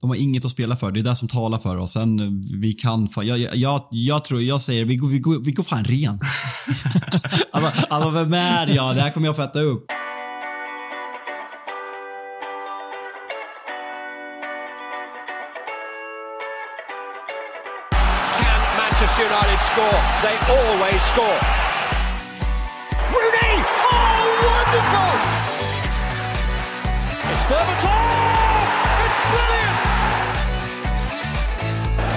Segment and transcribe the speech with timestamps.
[0.00, 0.92] De har inget att spela för.
[0.92, 1.92] Det är det som talar för oss.
[1.92, 5.44] Sen eh, vi kan fan, jag, jag, jag, tror, jag säger vi går, vi går,
[5.44, 6.22] vi går fan rent.
[7.50, 8.96] alltså, alltså vem är jag?
[8.96, 9.86] Det här kommer jag få äta upp.
[18.40, 20.00] Can Manchester United score?
[20.22, 21.40] They always score.
[23.12, 23.54] Rooney!
[23.90, 25.14] Oh, wonderful!
[27.32, 28.27] It's Berbatov!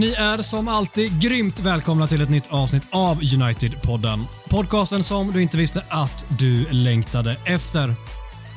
[0.00, 4.24] Ni är som alltid grymt välkomna till ett nytt avsnitt av United-podden.
[4.48, 7.94] Podcasten som du inte visste att du längtade efter.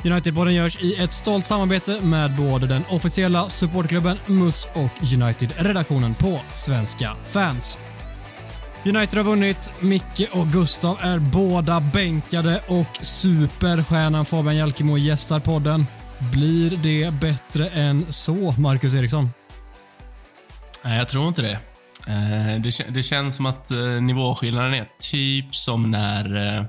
[0.04, 6.42] United-podden görs i ett stolt samarbete med både den officiella supportklubben MUS och United-redaktionen på
[6.54, 7.80] Svenska fans.
[8.86, 15.86] United har vunnit, Micke och Gustav är båda bänkade och superstjärnan Fabian Jalkemo gästar podden.
[16.32, 19.30] Blir det bättre än så, Marcus Eriksson?
[20.84, 21.60] Nej, jag tror inte det.
[22.08, 26.66] Eh, Det, kä- det känns som att eh, nivåskillnaden är typ som när, eh,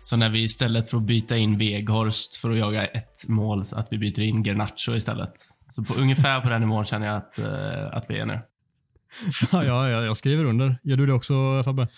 [0.00, 3.78] som när vi istället för att byta in Weghorst för att jaga ett mål, så
[3.78, 5.32] att vi byter in Garnacho istället.
[5.70, 7.38] Så på, ungefär på den nivån känner jag att,
[7.94, 8.40] att vi är nu.
[9.52, 10.78] Ja, ja, ja, jag skriver under.
[10.82, 11.88] Gör du det också Fabbe?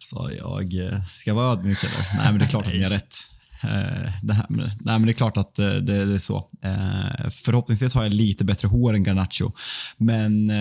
[0.00, 2.16] Så jag eh, ska vara ödmjuk eller?
[2.22, 3.14] Nej, men det är klart att ni har rätt.
[3.62, 6.36] Eh, det, här, nej, men det är klart att eh, det, det är så.
[6.62, 9.50] Eh, förhoppningsvis har jag lite bättre hår än Garnacho.
[9.96, 10.52] Men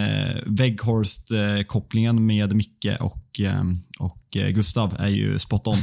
[0.45, 3.41] Weghorst-kopplingen med Micke och,
[3.99, 5.77] och Gustav är ju spot on.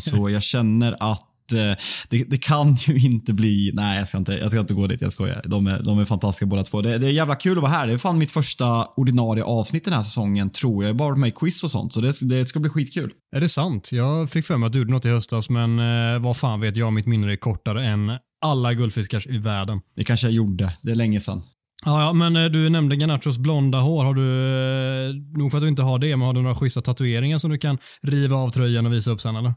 [0.00, 3.70] Så jag känner att det, det kan ju inte bli...
[3.74, 5.00] Nej, jag ska inte, jag ska inte gå dit.
[5.00, 5.42] Jag skojar.
[5.44, 6.82] De är, de är fantastiska båda två.
[6.82, 7.86] Det, det är jävla kul att vara här.
[7.86, 10.88] Det är fan mitt första ordinarie avsnitt den här säsongen, tror jag.
[10.88, 13.12] Jag har bara varit med i quiz och sånt, så det, det ska bli skitkul.
[13.36, 13.92] Är det sant?
[13.92, 16.76] Jag fick för mig att du gjorde något i höstas, men eh, vad fan vet
[16.76, 18.10] jag, mitt minne är kortare än
[18.44, 19.80] alla guldfiskar i världen.
[19.96, 20.72] Det kanske jag gjorde.
[20.82, 21.42] Det är länge sedan.
[21.84, 24.04] Ja, ja, men eh, du nämnde Garnachos blonda hår.
[24.04, 26.80] Har du, eh, nog för att du inte har det, men har du några schyssta
[26.80, 29.54] tatueringar som du kan riva av tröjan och visa upp sen eller?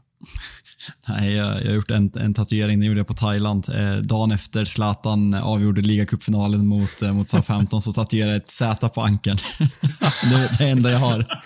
[1.08, 3.68] Nej, jag, jag har gjort en, en tatuering, den gjorde jag på Thailand.
[3.74, 8.88] Eh, dagen efter Zlatan avgjorde ligacupfinalen mot, eh, mot Southampton så tatuerade jag ett Z
[8.88, 9.38] på ankeln.
[9.58, 11.42] det är det enda jag har.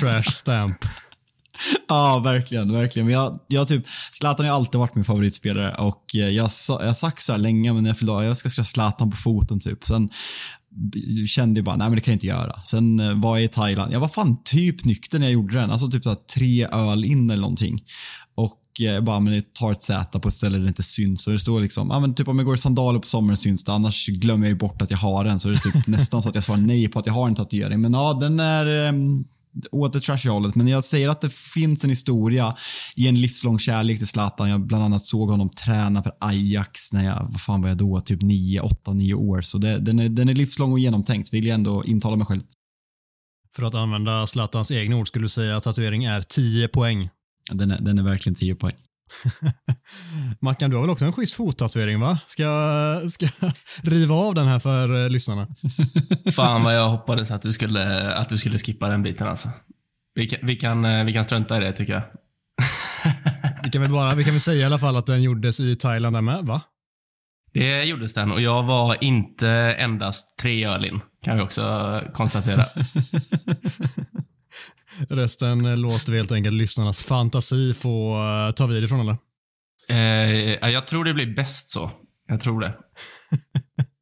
[0.00, 0.78] Trash stamp.
[1.88, 2.72] Ja, verkligen.
[2.72, 3.06] verkligen.
[3.06, 6.92] Men jag, jag typ, Zlatan har alltid varit min favoritspelare och eh, jag, jag har
[6.94, 9.84] sagt så här länge, men jag fyllde år, jag ska skriva Zlatan på foten typ.
[9.84, 10.10] Sen
[11.26, 12.60] kände jag bara, nej men det kan jag inte göra.
[12.64, 13.92] Sen eh, var jag i Thailand.
[13.92, 15.70] Jag var fan typ nykter när jag gjorde den.
[15.70, 17.84] Alltså typ så här, tre öl in eller någonting.
[18.34, 20.82] Och eh, jag bara, men jag tar ett Z på ett ställe där det inte
[20.82, 21.26] syns.
[21.26, 23.64] Och det står liksom, ja men typ om jag går i sandaler på sommaren syns
[23.64, 23.72] det.
[23.72, 25.40] Annars glömmer jag ju bort att jag har den.
[25.40, 27.34] Så det är typ nästan så att jag svarar nej på att jag har en
[27.34, 27.80] tatuering.
[27.80, 29.24] Men ja, den är ehm,
[29.70, 30.54] åt det trashiga hållet.
[30.54, 32.56] Men jag säger att det finns en historia
[32.96, 34.50] i en livslång kärlek till Zlatan.
[34.50, 38.00] Jag bland annat såg honom träna för Ajax när jag, vad fan var jag då,
[38.00, 39.40] typ 9, 8, 9 år.
[39.40, 42.42] Så det, den, är, den är livslång och genomtänkt, vill jag ändå intala mig själv.
[43.54, 47.08] För att använda Zlatans egna ord skulle du säga att tatuering är 10 poäng.
[47.50, 48.76] Den är, den är verkligen 10 poäng.
[50.40, 52.18] Mackan, du har väl också en schysst fottatuering va?
[52.26, 52.44] Ska,
[53.10, 53.52] ska jag
[53.82, 55.48] riva av den här för eh, lyssnarna?
[56.36, 59.50] Fan vad jag hoppades att du skulle, att du skulle skippa den biten alltså.
[60.14, 62.02] Vi kan, vi kan, eh, vi kan strunta i det tycker jag.
[63.64, 65.76] Vi kan väl bara, vi kan väl säga i alla fall att den gjordes i
[65.76, 66.60] Thailand där med, va?
[67.52, 69.48] Det gjordes den och jag var inte
[69.78, 72.66] endast tre öl in, kan vi också konstatera.
[75.08, 79.16] Resten låter vi helt enkelt lyssnarnas fantasi få eh, ta vid ifrån eller?
[79.88, 81.90] Eh, ja, jag tror det blir bäst så.
[82.28, 82.74] Jag tror det.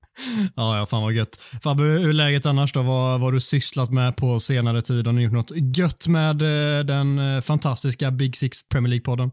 [0.56, 1.42] Ja, ja, fan vad gött.
[1.62, 2.82] Fabbe, hur är läget annars då?
[2.82, 5.06] Vad vad har du sysslat med på senare tid?
[5.06, 9.30] Har ni gjort något gött med eh, den eh, fantastiska Big Six Premier League-podden?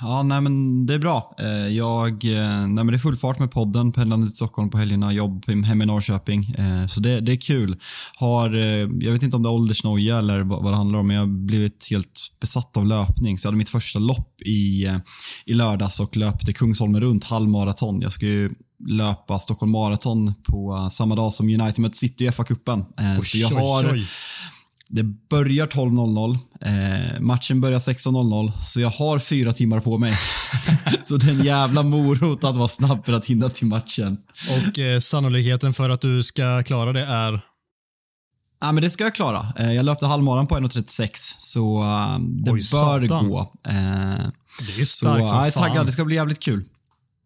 [0.00, 1.34] Ja, nej men det är bra.
[1.38, 4.78] Eh, Jag, eh, nej men det är full fart med podden, pendlande till Stockholm på
[4.78, 6.54] helgerna, jobb hemma i Norrköping.
[6.58, 7.76] Eh, Så det, det är kul.
[8.16, 8.50] Har,
[9.00, 11.46] jag vet inte om det är åldersnoja eller vad det handlar om, men jag har
[11.46, 13.38] blivit helt besatt av löpning.
[13.38, 14.86] Så jag hade mitt första lopp i,
[15.46, 18.00] i lördags och löpte Kungsholmen runt halvmaraton.
[18.00, 18.50] Jag ska ju
[18.88, 22.84] löpa Stockholm Marathon på samma dag som United möter City i FA-cupen.
[23.22, 24.04] Så jag har,
[24.88, 26.38] det börjar 12.00.
[27.14, 30.14] Eh, matchen börjar 16.00, så jag har fyra timmar på mig.
[31.02, 34.18] så det är en jävla morot att vara snabb för att hinna till matchen.
[34.68, 37.40] Och eh, sannolikheten för att du ska klara det är?
[38.60, 39.46] Ja, men det ska jag klara.
[39.58, 43.28] Eh, Jag löpte halvmaran på 1.36 så eh, det Oj, bör satan.
[43.28, 43.40] gå.
[43.68, 43.74] Eh,
[44.66, 45.62] Det är Så starkt som jag är fan.
[45.68, 46.64] taggad, det ska bli jävligt kul.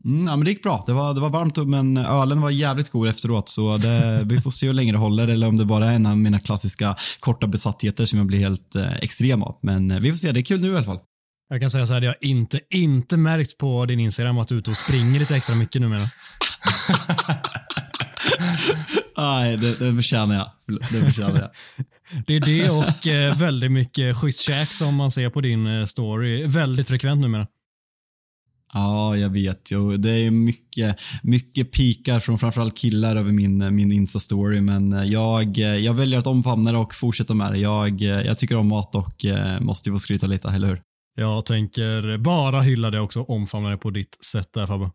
[0.04, 0.82] Mm, ja, men det gick bra.
[0.87, 4.50] Det var, det var varmt men ölen var jävligt god efteråt så det, vi får
[4.50, 7.46] se hur länge det håller eller om det bara är en av mina klassiska korta
[7.46, 9.58] besattheter som jag blir helt eh, extrem av.
[9.62, 10.99] Men eh, vi får se, det är kul nu i alla fall.
[11.49, 14.54] Jag kan säga så här, det har inte, inte märkt på din Instagram att du
[14.54, 16.10] är ute och springer lite extra mycket numera.
[19.16, 20.50] Nej, det, det förtjänar jag.
[20.66, 21.50] Det förtjänar jag.
[22.26, 25.87] Det är det och eh, väldigt mycket schysst käk som man ser på din eh,
[25.87, 26.46] story.
[26.46, 27.46] Väldigt frekvent numera.
[28.74, 29.70] Ja, jag vet.
[29.72, 29.96] ju.
[29.96, 35.94] det är mycket, mycket pikar från framförallt killar över min, min Insta-story, men jag, jag
[35.94, 37.58] väljer att omfamna det och fortsätta med det.
[37.58, 40.82] Jag, jag tycker om mat och eh, måste ju få skryta lite, eller hur?
[41.16, 44.90] Jag tänker bara hylla det också, omfamna det på ditt sätt där Fabbe.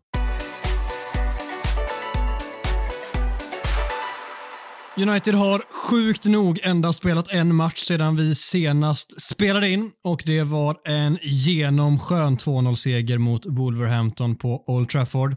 [5.02, 10.42] United har sjukt nog endast spelat en match sedan vi senast spelade in och det
[10.42, 15.36] var en genomskön 2-0-seger mot Wolverhampton på Old Trafford.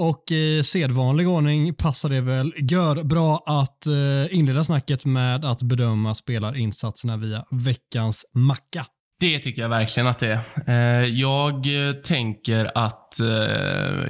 [0.00, 5.62] Och i sedvanlig ordning passar det väl gör bra att eh, inleda snacket med att
[5.62, 8.86] bedöma spelarinsatserna via veckans macka.
[9.20, 11.02] Det tycker jag verkligen att det är.
[11.02, 11.64] Eh, jag
[12.04, 13.26] tänker att eh,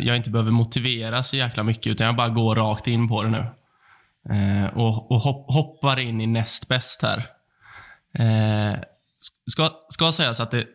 [0.06, 3.30] jag inte behöver motivera så jäkla mycket, utan jag bara går rakt in på det
[3.30, 3.46] nu.
[4.30, 5.20] Eh, Och, och
[5.54, 7.18] hoppar in i näst bäst här.
[8.18, 8.78] Eh,
[9.46, 10.66] Ska, ska sägas att det,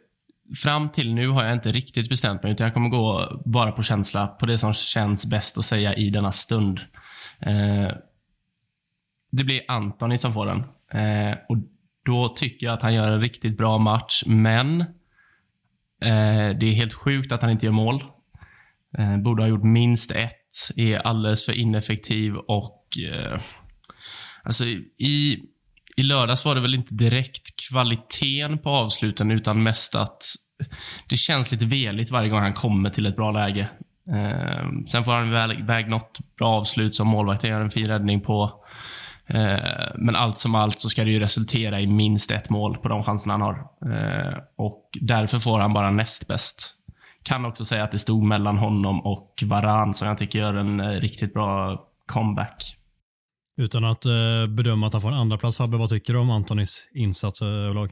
[0.64, 3.84] fram till nu har jag inte riktigt bestämt mig, utan jag kommer gå bara på
[3.84, 6.80] känsla, på det som känns bäst att säga i denna stund.
[7.40, 7.92] Eh,
[9.32, 10.60] Det blir Antoni som får den.
[11.02, 11.58] Eh, Och
[12.06, 14.82] då tycker jag att han gör en riktigt bra match, men
[16.02, 18.04] eh, det är helt sjukt att han inte gör mål.
[18.98, 23.42] Eh, borde ha gjort minst ett, är alldeles för ineffektiv och eh,
[24.44, 25.44] alltså i,
[25.98, 30.24] i lördags var det väl inte direkt kvaliteten på avsluten utan mest att
[31.10, 33.70] det känns lite veligt varje gång han kommer till ett bra läge.
[34.12, 38.22] Eh, sen får han väl iväg något bra avslut som målvakten gör en fin räddning
[38.22, 38.64] på.
[39.28, 42.88] Eh, men allt som allt så ska det ju resultera i minst ett mål på
[42.88, 43.54] de chanserna han har.
[43.94, 46.77] Eh, och därför får han bara näst bäst.
[47.28, 50.80] Kan också säga att det stod mellan honom och Varan som jag tycker gör en
[50.80, 52.78] eh, riktigt bra comeback.
[53.58, 56.30] Utan att eh, bedöma att han får en andra plats Fabbe, vad tycker du om
[56.30, 57.92] Antonis insats eh, överlag?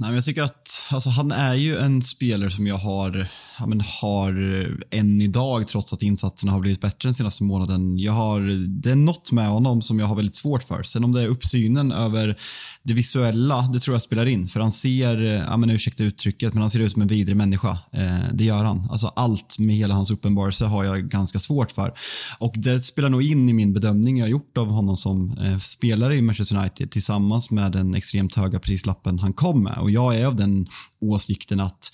[0.00, 3.28] Nej, men jag tycker att alltså, han är ju en spelare som jag har,
[3.58, 7.98] ja, men, har eh, än idag trots att insatserna har blivit bättre den senaste månaden.
[7.98, 8.40] Jag har,
[8.80, 10.82] det är något med honom som jag har väldigt svårt för.
[10.82, 12.36] Sen om det är uppsynen över
[12.82, 14.48] det visuella, det tror jag spelar in.
[14.48, 17.36] För han ser, eh, ja, men, ursäkta uttrycket, men han ser ut som en vidrig
[17.36, 17.78] människa.
[17.92, 18.88] Eh, det gör han.
[18.90, 21.94] Alltså, allt med hela hans uppenbarelse har jag ganska svårt för.
[22.38, 25.58] Och det spelar nog in i min bedömning jag har gjort av honom som eh,
[25.58, 29.69] spelare i Manchester United tillsammans med den extremt höga prislappen han kom med.
[29.78, 30.66] Och jag är av den
[31.00, 31.92] åsikten att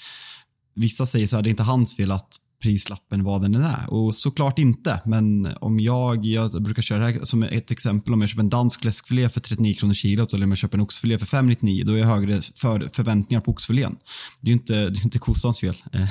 [0.74, 2.28] vissa säger så här, det är inte hans fel att
[2.62, 3.90] prislappen vad den är.
[3.90, 8.20] Och såklart inte, men om jag, jag brukar köra det här som ett exempel, om
[8.20, 11.18] jag köper en dansk läskfilé för 39 kronor kilot eller om jag köper en oxfilé
[11.18, 13.96] för 599, då är jag högre för, förväntningar på oxfilén.
[14.40, 15.76] Det är ju inte, det är inte kossans fel.
[15.92, 16.08] Eh,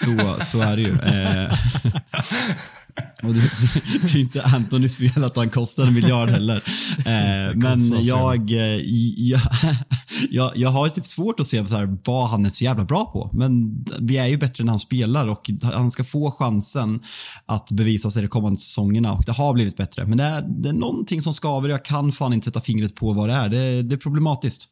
[0.00, 0.92] så, så är det ju.
[0.92, 1.58] Eh,
[3.22, 6.62] Och det, det, det är inte Antonys fel att han kostar en miljard heller.
[7.06, 8.80] Eh, men jag, eh,
[9.16, 9.40] jag,
[10.30, 13.04] jag, jag har typ svårt att se så här, vad han är så jävla bra
[13.04, 13.30] på.
[13.32, 17.00] Men vi är ju bättre när han spelar och han ska få chansen
[17.46, 20.06] att bevisa sig de kommande säsongerna och det har blivit bättre.
[20.06, 23.12] Men det är, det är någonting som skaver jag kan fan inte sätta fingret på
[23.12, 23.48] vad det är.
[23.48, 24.68] Det, det är problematiskt.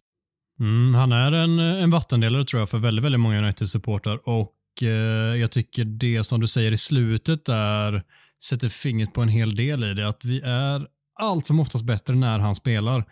[0.61, 4.52] Mm, han är en, en vattendelare tror jag för väldigt, väldigt många United-supportrar och
[4.83, 8.02] Eh, jag tycker det som du säger i slutet där
[8.45, 10.09] sätter fingret på en hel del i det.
[10.09, 10.87] Att vi är
[11.21, 13.05] allt som oftast bättre när han spelar.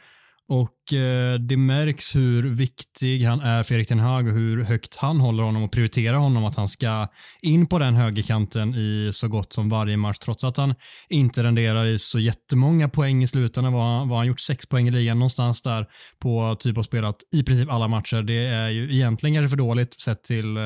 [0.51, 4.97] Och eh, det märks hur viktig han är för Erik Ten Hag och hur högt
[4.97, 7.09] han håller honom och prioriterar honom att han ska
[7.43, 10.75] in på den högerkanten i så gott som varje match trots att han
[11.09, 13.73] inte renderar i så jättemånga poäng i slutändan.
[13.73, 15.87] Vad han, han gjort sex poäng i ligan någonstans där
[16.19, 18.23] på typ av spelat i princip alla matcher.
[18.23, 20.63] Det är ju egentligen kanske för dåligt sett till eh,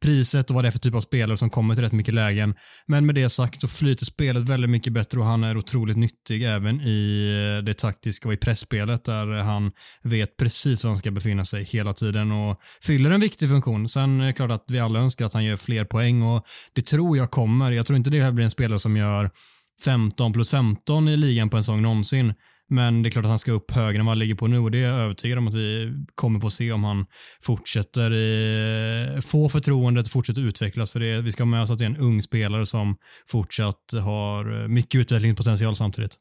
[0.00, 2.54] priset och vad det är för typ av spelare som kommer till rätt mycket lägen.
[2.86, 6.44] Men med det sagt så flyter spelet väldigt mycket bättre och han är otroligt nyttig
[6.44, 9.72] även i eh, det taktiska och i pressspelet där han
[10.02, 13.88] vet precis var han ska befinna sig hela tiden och fyller en viktig funktion.
[13.88, 16.82] Sen är det klart att vi alla önskar att han gör fler poäng och det
[16.82, 17.72] tror jag kommer.
[17.72, 19.30] Jag tror inte det här blir en spelare som gör
[19.84, 22.34] 15 plus 15 i ligan på en säsong någonsin.
[22.70, 24.58] Men det är klart att han ska upp högre än vad han ligger på nu
[24.58, 27.06] och det är jag övertygad om att vi kommer få se om han
[27.42, 30.92] fortsätter i, få förtroendet, fortsätter utvecklas.
[30.92, 32.96] För det, vi ska ha med oss att det är en ung spelare som
[33.30, 36.16] fortsatt har mycket utvecklingspotential samtidigt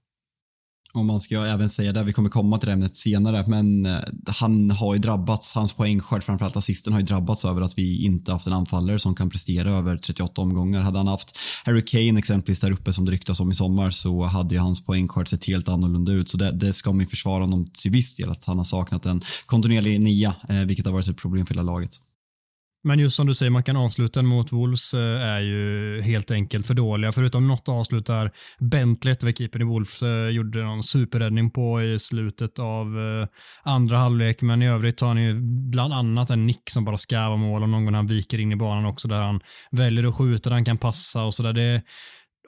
[0.97, 3.99] om man ska även säga det, vi kommer komma till det ämnet senare, men eh,
[4.27, 8.31] han har ju drabbats, hans poängskörd, framförallt assisten, har ju drabbats över att vi inte
[8.31, 10.81] haft en anfallare som kan prestera över 38 omgångar.
[10.81, 14.23] Hade han haft Harry Kane exempelvis där uppe som det ryktas om i sommar så
[14.23, 16.29] hade ju hans poängskörd sett helt annorlunda ut.
[16.29, 19.05] Så det, det ska man ju försvara honom till viss del, att han har saknat
[19.05, 21.99] en kontinuerlig nia, eh, vilket har varit ett problem för hela laget.
[22.85, 26.67] Men just som du säger, man kan avsluta mot Wolves eh, är ju helt enkelt
[26.67, 27.11] för dåliga.
[27.11, 32.59] Förutom något avslut där Bentley, keepern i Wolves, eh, gjorde någon superräddning på i slutet
[32.59, 33.27] av eh,
[33.63, 34.41] andra halvlek.
[34.41, 37.63] Men i övrigt har han ju bland annat en nick som bara ska vara mål
[37.63, 39.39] och någon gång han viker in i banan också där han
[39.71, 41.81] väljer att skjuta, där han kan passa och sådär.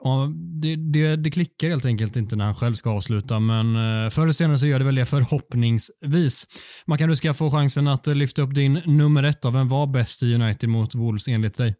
[0.05, 0.29] Ja,
[0.61, 4.21] det, det, det, klickar helt enkelt inte när han själv ska avsluta, men eh, förr
[4.21, 6.45] eller senare så gör det väl det förhoppningsvis.
[6.87, 9.45] Mackan, du ska få chansen att eh, lyfta upp din nummer ett.
[9.45, 11.75] Av Vem var bäst i United mot Wolves enligt dig?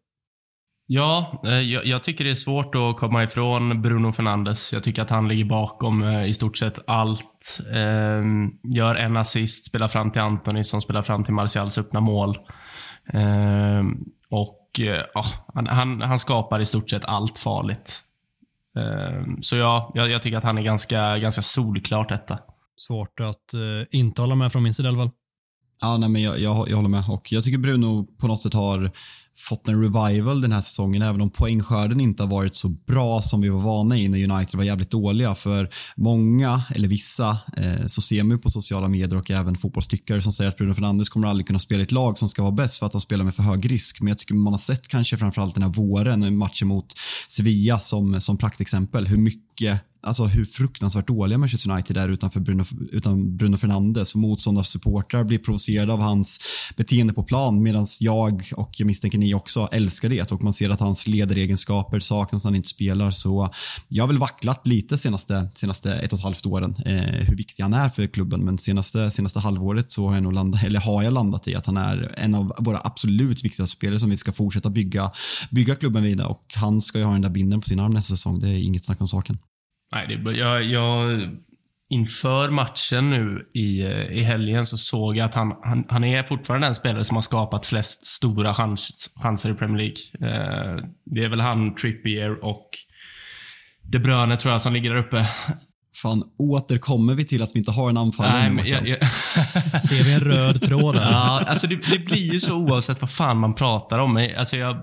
[0.88, 4.74] Ja, eh, jag, jag, tycker det är svårt att komma ifrån Bruno Fernandes.
[4.74, 7.60] Jag tycker att han ligger bakom i stort sett allt.
[7.74, 12.38] Ehm, gör en assist, spelar fram till Antoni som spelar fram till Martials öppna mål.
[13.14, 13.96] Ehm,
[14.30, 14.62] och
[15.14, 18.02] ja, han, han, han, skapar i stort sett allt farligt.
[18.76, 22.40] Ehm, så ja, jag, jag, tycker att han är ganska, ganska solklart detta.
[22.78, 25.12] Svårt att uh, inte hålla med från min sida i alla fall.
[25.82, 28.54] Ja, nej, men jag, jag, jag håller med och jag tycker Bruno på något sätt
[28.54, 28.92] har
[29.38, 33.42] fått en revival den här säsongen, även om poängskörden inte har varit så bra som
[33.42, 35.36] vi var vana i när United var jävligt dåliga.
[35.36, 40.32] För många, eller vissa, eh, så ser man på sociala medier och även fotbollstyckare som
[40.32, 42.80] säger att Bruno Fernandes kommer aldrig kunna spela i ett lag som ska vara bäst
[42.80, 44.02] för att han spelar med för hög risk.
[44.02, 46.94] Men jag tycker man har sett kanske framförallt den här våren, matchen mot
[47.28, 49.45] Sevilla som, som praktexempel, hur mycket
[50.06, 54.16] alltså hur fruktansvärt dåliga Manchester United är utanför Bruno, utan Bruno Fernandes.
[54.16, 56.40] Motståndarsupportrar blir provocerade av hans
[56.78, 60.70] beteende på plan medan jag och jag misstänker ni också älskar det och man ser
[60.70, 63.12] att hans ledaregenskaper saknas när han inte spelar.
[63.12, 63.50] Så
[63.88, 67.64] jag har väl vacklat lite senaste, senaste ett och ett halvt åren eh, hur viktig
[67.64, 71.04] han är för klubben men senaste, senaste halvåret så har jag nog landat, eller har
[71.04, 74.32] jag landat i att han är en av våra absolut viktigaste spelare som vi ska
[74.32, 75.12] fortsätta bygga,
[75.52, 78.16] bygga klubben vidare och han ska ju ha den där binden på sin arm nästa
[78.16, 78.40] säsong.
[78.40, 79.38] Det är inget snack om saken.
[79.94, 81.22] Nej, det, jag, jag,
[81.90, 86.24] inför matchen nu i, eh, i helgen så såg jag att han, han, han är
[86.24, 90.32] fortfarande den spelare som har skapat flest stora chans, chanser i Premier League.
[90.32, 92.70] Eh, det är väl han, Trippier och
[93.82, 95.26] De Bruyne tror jag som ligger där uppe.
[96.02, 99.06] Fan, återkommer vi till att vi inte har en anfallare Nej, jag, jag...
[99.84, 101.12] Ser vi en röd tråd där?
[101.12, 104.30] Ja, alltså det, det, blir ju så oavsett vad fan man pratar om.
[104.38, 104.78] Alltså jag,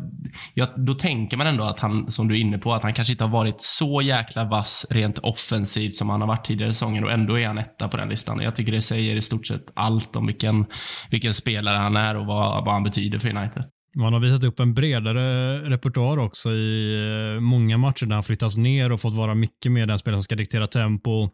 [0.55, 3.13] jag, då tänker man ändå att han, som du är inne på, att han kanske
[3.13, 7.13] inte har varit så jäkla vass rent offensivt som han har varit tidigare säsonger och
[7.13, 8.41] ändå är han etta på den listan.
[8.41, 10.67] Jag tycker det säger i stort sett allt om vilken,
[11.11, 13.65] vilken spelare han är och vad, vad han betyder för United.
[13.97, 16.95] Man har visat upp en bredare repertoar också i
[17.35, 20.23] eh, många matcher där han flyttas ner och fått vara mycket mer den spelare som
[20.23, 21.29] ska diktera tempo,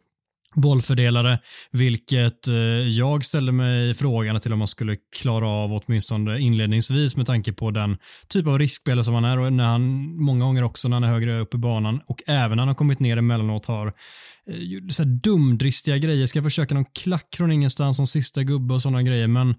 [0.55, 1.39] bollfördelare,
[1.71, 2.55] vilket eh,
[2.89, 7.71] jag ställer mig frågan till om man skulle klara av åtminstone inledningsvis med tanke på
[7.71, 7.97] den
[8.29, 9.83] typ av riskspelare som han är och när han
[10.17, 12.75] många gånger också när han är högre upp i banan och även när han har
[12.75, 18.07] kommit ner emellanåt har eh, så dumdristiga grejer, ska försöka någon klack från ingenstans som
[18.07, 19.55] sista gubbe och sådana grejer men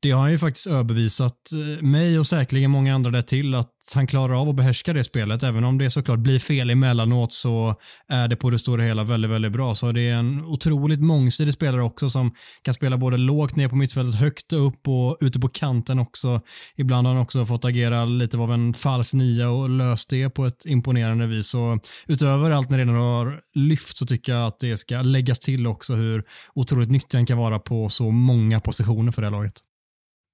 [0.00, 3.72] det har han ju faktiskt överbevisat eh, mig och säkerligen många andra där till att
[3.94, 5.42] han klarar av att behärska det spelet.
[5.42, 7.74] Även om det såklart blir fel emellanåt så
[8.08, 9.74] är det på det stora hela väldigt, väldigt bra.
[9.74, 13.76] Så det är en otroligt mångsidig spelare också som kan spela både lågt ner på
[13.76, 16.40] mittfältet, högt upp och ute på kanten också.
[16.76, 20.46] Ibland har han också fått agera lite av en falsk nia och löst det på
[20.46, 21.48] ett imponerande vis.
[21.48, 25.66] Så utöver allt ni redan har lyft så tycker jag att det ska läggas till
[25.66, 26.22] också hur
[26.54, 29.67] otroligt nyttig han kan vara på så många positioner för det här laget.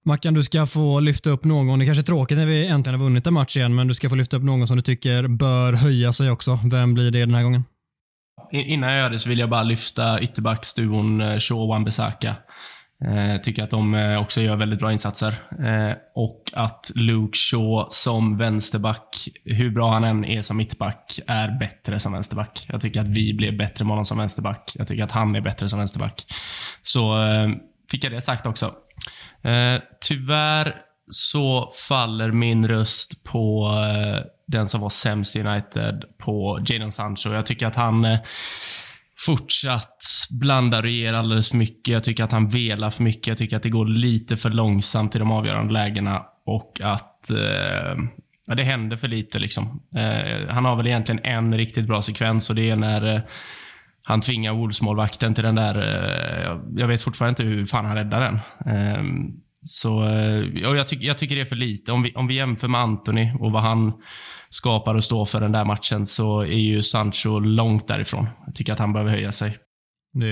[0.07, 1.79] Mackan, du ska få lyfta upp någon.
[1.79, 4.09] Det kanske är tråkigt när vi äntligen har vunnit en match igen, men du ska
[4.09, 6.59] få lyfta upp någon som du tycker bör höja sig också.
[6.71, 7.65] Vem blir det den här gången?
[8.53, 12.37] Innan jag gör det så vill jag bara lyfta ytterbacksduon eh, Shaw och Wan-Bissaka.
[13.05, 15.35] Eh, tycker att de eh, också gör väldigt bra insatser.
[15.65, 21.59] Eh, och att Luke Shaw som vänsterback, hur bra han än är som mittback, är
[21.59, 22.67] bättre som vänsterback.
[22.69, 24.73] Jag tycker att vi blir bättre med honom som vänsterback.
[24.75, 26.27] Jag tycker att han är bättre som vänsterback.
[26.83, 27.49] Så eh,
[27.91, 28.75] fick jag det sagt också.
[29.43, 30.75] Eh, tyvärr
[31.11, 37.33] så faller min röst på eh, den som var sämst i United, på Jadon Sancho.
[37.33, 38.19] Jag tycker att han eh,
[39.27, 39.97] fortsatt
[40.31, 41.93] blandar och ger alldeles för mycket.
[41.93, 43.27] Jag tycker att han velar för mycket.
[43.27, 47.97] Jag tycker att det går lite för långsamt i de avgörande lägena och att eh,
[48.47, 49.39] ja, det händer för lite.
[49.39, 49.83] Liksom.
[49.97, 53.21] Eh, han har väl egentligen en riktigt bra sekvens och det är när eh,
[54.07, 55.75] han tvingar Wolves-målvakten till den där...
[55.75, 58.41] Eh, jag vet fortfarande inte hur fan han räddar den.
[58.75, 59.33] Ehm,
[59.63, 61.93] så eh, jag, tyck, jag tycker det är för lite.
[61.93, 63.93] Om vi, om vi jämför med Anthony och vad han
[64.49, 68.27] skapar och står för den där matchen så är ju Sancho långt därifrån.
[68.47, 69.59] Jag tycker att han behöver höja sig.
[70.17, 70.29] Det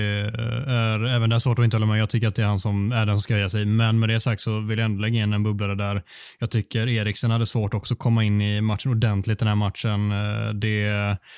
[0.67, 1.99] är även där svårt att inte hålla med.
[1.99, 3.65] Jag tycker att det är han som är den som ska höja sig.
[3.65, 6.03] Men med det sagt så vill jag ändå lägga in en bubblare där.
[6.39, 10.11] Jag tycker Eriksen hade svårt också att komma in i matchen ordentligt den här matchen.
[10.11, 10.87] Eh, det,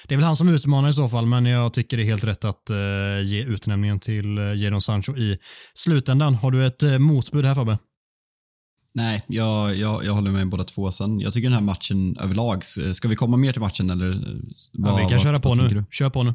[0.08, 2.24] det är väl han som utmanar i så fall, men jag tycker det är helt
[2.24, 5.38] rätt att uh, ge utnämningen till uh, Jadon Sancho i
[5.74, 6.36] slutändan.
[6.36, 7.78] Har du ett motbud här Fabbe?
[8.94, 10.92] Nej, jag, jag, jag håller med båda två.
[10.92, 14.08] Sen, jag tycker den här matchen överlag, ska vi komma mer till matchen eller?
[14.74, 15.86] Vad, ja, vi kan vad, köra på nu.
[15.92, 16.34] Kör på nu.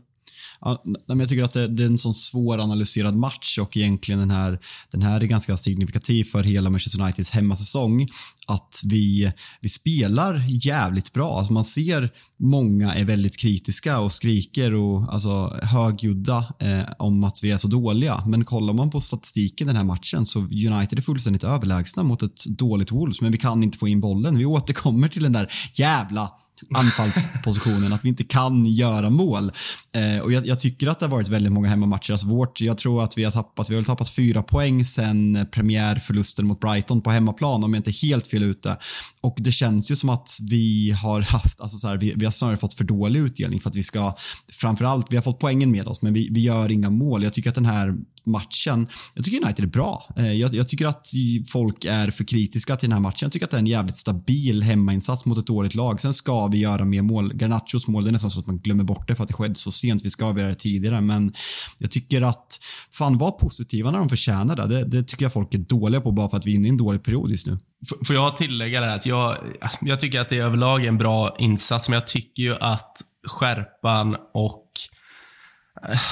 [0.61, 4.31] Ja, men jag tycker att det, det, är en sån svåranalyserad match och egentligen den
[4.31, 4.61] här,
[4.91, 8.09] den här är ganska signifikativ för hela Manchester Uniteds hemmasäsong.
[8.47, 11.39] Att vi, vi spelar jävligt bra.
[11.39, 17.43] Alltså man ser många är väldigt kritiska och skriker och alltså, högljudda eh, om att
[17.43, 18.23] vi är så dåliga.
[18.27, 22.45] Men kollar man på statistiken den här matchen så United är fullständigt överlägsna mot ett
[22.45, 24.39] dåligt Wolves men vi kan inte få in bollen.
[24.39, 26.33] Vi återkommer till den där jävla
[26.75, 29.53] anfallspositionen, att vi inte kan göra mål.
[29.95, 32.13] Eh, och jag, jag, tycker att det har varit väldigt många hemmamatcher.
[32.13, 36.47] Alltså vårt, jag tror att vi har tappat, vi har tappat fyra poäng sen premiärförlusten
[36.47, 38.77] mot Brighton på hemmaplan om jag inte är helt fel ute.
[39.21, 42.33] Och det känns ju som att vi har haft, alltså så här, vi, vi har
[42.33, 44.15] snarare fått för dålig utdelning för att vi ska,
[44.53, 47.23] framförallt, vi har fått poängen med oss men vi, vi gör inga mål.
[47.23, 47.95] Jag tycker att den här
[48.27, 48.89] matchen.
[49.15, 50.15] Jag tycker United är bra.
[50.17, 51.07] Eh, jag, jag, tycker att
[51.49, 53.19] folk är för kritiska till den här matchen.
[53.27, 56.01] Jag tycker att det är en jävligt stabil hemmainsats mot ett dåligt lag.
[56.01, 57.33] Sen ska vi göra mer mål.
[57.35, 59.55] Garnachos mål, det är nästan så att man glömmer bort det för att det skedde
[59.55, 60.05] så sent.
[60.05, 61.33] Vi ska göra det tidigare, men
[61.79, 62.59] jag tycker att
[62.93, 64.67] fan var positiva när de förtjänar det.
[64.67, 64.85] det.
[64.85, 66.77] Det tycker jag folk är dåliga på bara för att vi är inne i en
[66.77, 67.59] dålig period just nu.
[68.07, 69.37] Får jag tillägga det att jag,
[69.81, 72.97] jag tycker att det är överlag en bra insats, men jag tycker ju att
[73.29, 74.71] skärpan och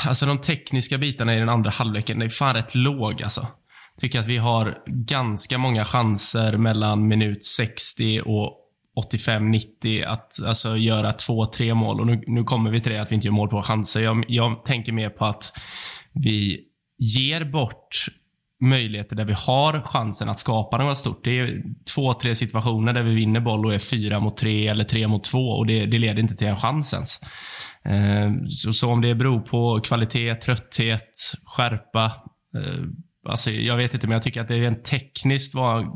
[0.07, 3.47] Alltså de tekniska bitarna i den andra halvleken är fan rätt låg alltså.
[4.01, 8.65] Tycker att vi har ganska många chanser mellan minut 60 och
[9.13, 12.01] 85-90 att alltså, göra två, tre mål.
[12.01, 14.03] Och nu, nu kommer vi till det att vi inte gör mål på chanser.
[14.03, 15.53] Jag, jag tänker mer på att
[16.13, 16.61] vi
[16.99, 18.07] ger bort
[18.61, 21.25] möjligheter där vi har chansen att skapa något stort.
[21.25, 21.63] Det är
[21.95, 25.25] två, tre situationer där vi vinner boll och är fyra mot tre eller tre mot
[25.25, 27.21] två och det, det leder inte till en chans ens.
[27.89, 31.13] Eh, så, så, om det beror på kvalitet, trötthet,
[31.45, 32.05] skärpa.
[32.57, 32.85] Eh,
[33.29, 35.87] alltså jag vet inte, men jag tycker att det rent tekniskt var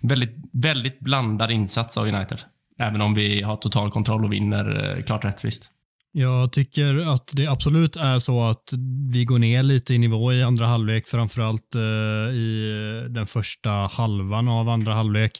[0.00, 2.38] väldigt, väldigt blandad insats av United.
[2.78, 5.68] Även om vi har total kontroll och vinner eh, klart rättvist.
[6.14, 8.72] Jag tycker att det absolut är så att
[9.12, 14.48] vi går ner lite i nivå i andra halvlek, framförallt eh, i den första halvan
[14.48, 15.32] av andra halvlek.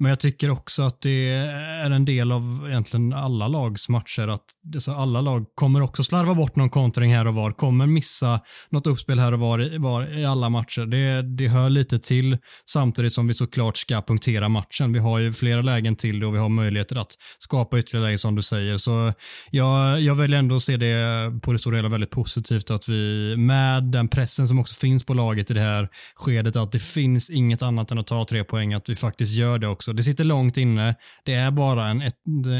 [0.00, 4.44] Men jag tycker också att det är en del av egentligen alla lags matcher att
[4.74, 8.86] alltså alla lag kommer också slarva bort någon kontring här och var, kommer missa något
[8.86, 10.86] uppspel här och var i, var i alla matcher.
[10.86, 14.92] Det, det hör lite till samtidigt som vi såklart ska punktera matchen.
[14.92, 18.18] Vi har ju flera lägen till det och vi har möjligheter att skapa ytterligare lägen
[18.18, 18.76] som du säger.
[18.76, 19.12] Så
[19.50, 23.34] jag, jag väljer ändå att se det på det stora hela väldigt positivt att vi
[23.36, 27.30] med den pressen som också finns på laget i det här skedet att det finns
[27.30, 29.89] inget annat än att ta tre poäng, att vi faktiskt gör det också.
[29.92, 30.94] Det sitter långt inne.
[31.24, 32.14] Det är bara en ett,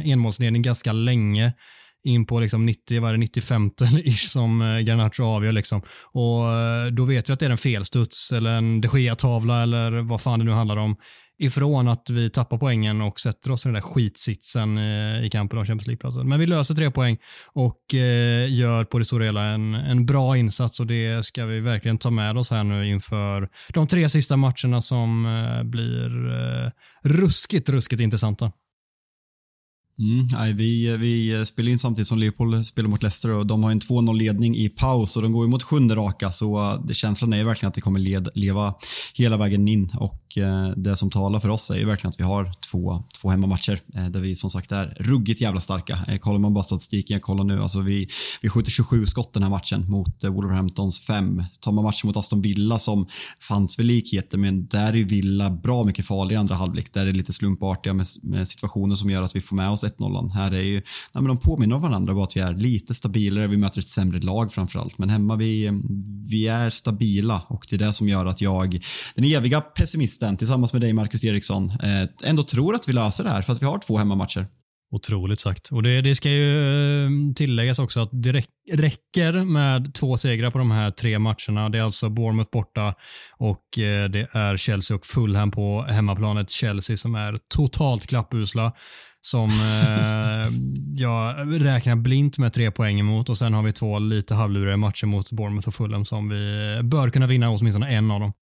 [0.05, 1.53] enmålsledning ganska länge
[2.05, 3.71] in på liksom 90, vad är det, 95
[4.05, 5.53] ish som eh, Garnacho avgör.
[5.53, 5.83] Liksom.
[6.13, 9.91] Och eh, då vet vi att det är en felstuds eller en de Gea-tavla eller
[9.91, 10.97] vad fan det nu handlar om
[11.41, 15.59] ifrån att vi tappar poängen och sätter oss i den där skitsitsen eh, i kampen
[15.59, 16.29] om Champions League-platsen.
[16.29, 17.19] Men vi löser tre poäng
[17.53, 21.61] och eh, gör på det stora hela en, en bra insats och det ska vi
[21.61, 26.11] verkligen ta med oss här nu inför de tre sista matcherna som eh, blir
[27.03, 28.53] ruskigt, ruskigt intressanta.
[30.01, 33.71] Mm, nej, vi, vi spelar in samtidigt som Leopold spelar mot Leicester och de har
[33.71, 37.45] en 2-0-ledning i paus och de går mot sjunde raka så eh, det, känslan är
[37.45, 38.75] verkligen att det kommer led, leva
[39.15, 42.25] hela vägen in och eh, det som talar för oss är ju verkligen att vi
[42.25, 45.99] har två, två hemmamatcher eh, där vi som sagt är ruggigt jävla starka.
[46.09, 48.09] Eh, kollar man bara statistiken, jag kollar nu, alltså vi,
[48.43, 51.45] vi skjuter 27 skott den här matchen mot eh, Wolverhamptons 5.
[51.61, 53.07] Tar man matchen mot Aston Villa som
[53.41, 56.93] fanns väl likheter men där är Villa bra mycket farligare i andra halvlek.
[56.93, 59.85] Där är det lite slumpartiga med, med situationer som gör att vi får med oss
[59.99, 60.31] 1-0.
[60.31, 60.83] Här är ju, nej,
[61.23, 64.21] men de påminner om varandra bara att vi är lite stabilare, vi möter ett sämre
[64.21, 64.99] lag framförallt.
[64.99, 65.73] Men hemma vi, eh,
[66.29, 68.81] vi är stabila och det är det som gör att jag,
[69.15, 73.31] den eviga pessimisten tillsammans med dig Marcus Eriksson, eh, ändå tror att vi löser det
[73.31, 74.47] här för att vi har två hemmamatcher.
[74.93, 75.69] Otroligt sagt.
[75.73, 80.59] Och det, det, ska ju eh, tilläggas också att det räcker med två segrar på
[80.59, 81.69] de här tre matcherna.
[81.69, 82.95] Det är alltså Bournemouth borta
[83.37, 83.65] och
[84.11, 86.51] det är Chelsea och Fulham på hemmaplanet.
[86.51, 88.73] Chelsea som är totalt klappusla
[89.23, 90.53] som eh,
[90.95, 95.07] jag räknar blint med tre poäng emot och sen har vi två lite halvluriga matcher
[95.07, 98.33] mot Bournemouth och Fulham som vi bör kunna vinna åtminstone en av dem.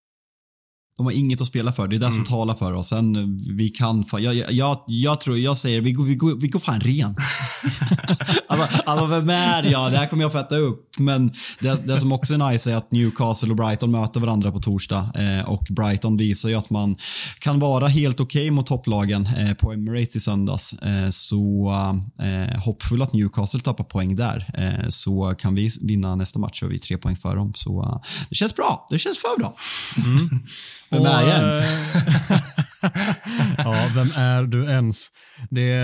[0.96, 1.88] De har inget att spela för.
[1.88, 2.16] Det är det mm.
[2.16, 2.88] som talar för oss.
[2.88, 6.48] Sen vi kan, jag, jag, jag, jag tror, jag säger vi går, vi går, vi
[6.48, 7.18] går fan rent.
[8.60, 9.92] Alltså, alltså vem är jag?
[9.92, 10.84] Det här kommer jag få äta upp.
[10.98, 14.58] Men det, det som också är nice är att Newcastle och Brighton möter varandra på
[14.58, 15.10] torsdag.
[15.14, 16.96] Eh, och Brighton visar ju att man
[17.38, 20.72] kan vara helt okej okay mot topplagen eh, på Emirates i söndags.
[20.72, 21.72] Eh, så
[22.18, 24.50] eh, hoppfull att Newcastle tappar poäng där.
[24.54, 27.52] Eh, så kan vi vinna nästa match och vi är tre poäng för dem.
[27.56, 28.86] Så eh, det känns bra.
[28.90, 29.56] Det känns för bra.
[29.96, 30.28] Mm.
[30.90, 31.54] Vem är jag ens?
[33.58, 35.08] ja, vem är du ens?
[35.50, 35.76] Det,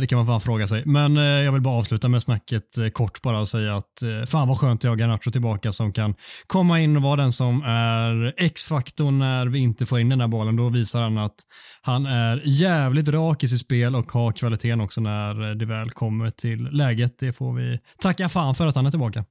[0.00, 0.82] det, kan man fan fråga sig.
[0.86, 4.26] Men eh, jag vill bara avsluta med snacket eh, kort bara och säga att eh,
[4.26, 6.14] fan vad skönt jag har Garnacho tillbaka som kan
[6.46, 10.28] komma in och vara den som är X-faktorn när vi inte får in den där
[10.28, 10.56] bollen.
[10.56, 11.36] Då visar han att
[11.82, 15.90] han är jävligt rak i sitt spel och har kvaliteten också när eh, det väl
[15.90, 17.18] kommer till läget.
[17.18, 19.24] Det får vi tacka fan för att han är tillbaka.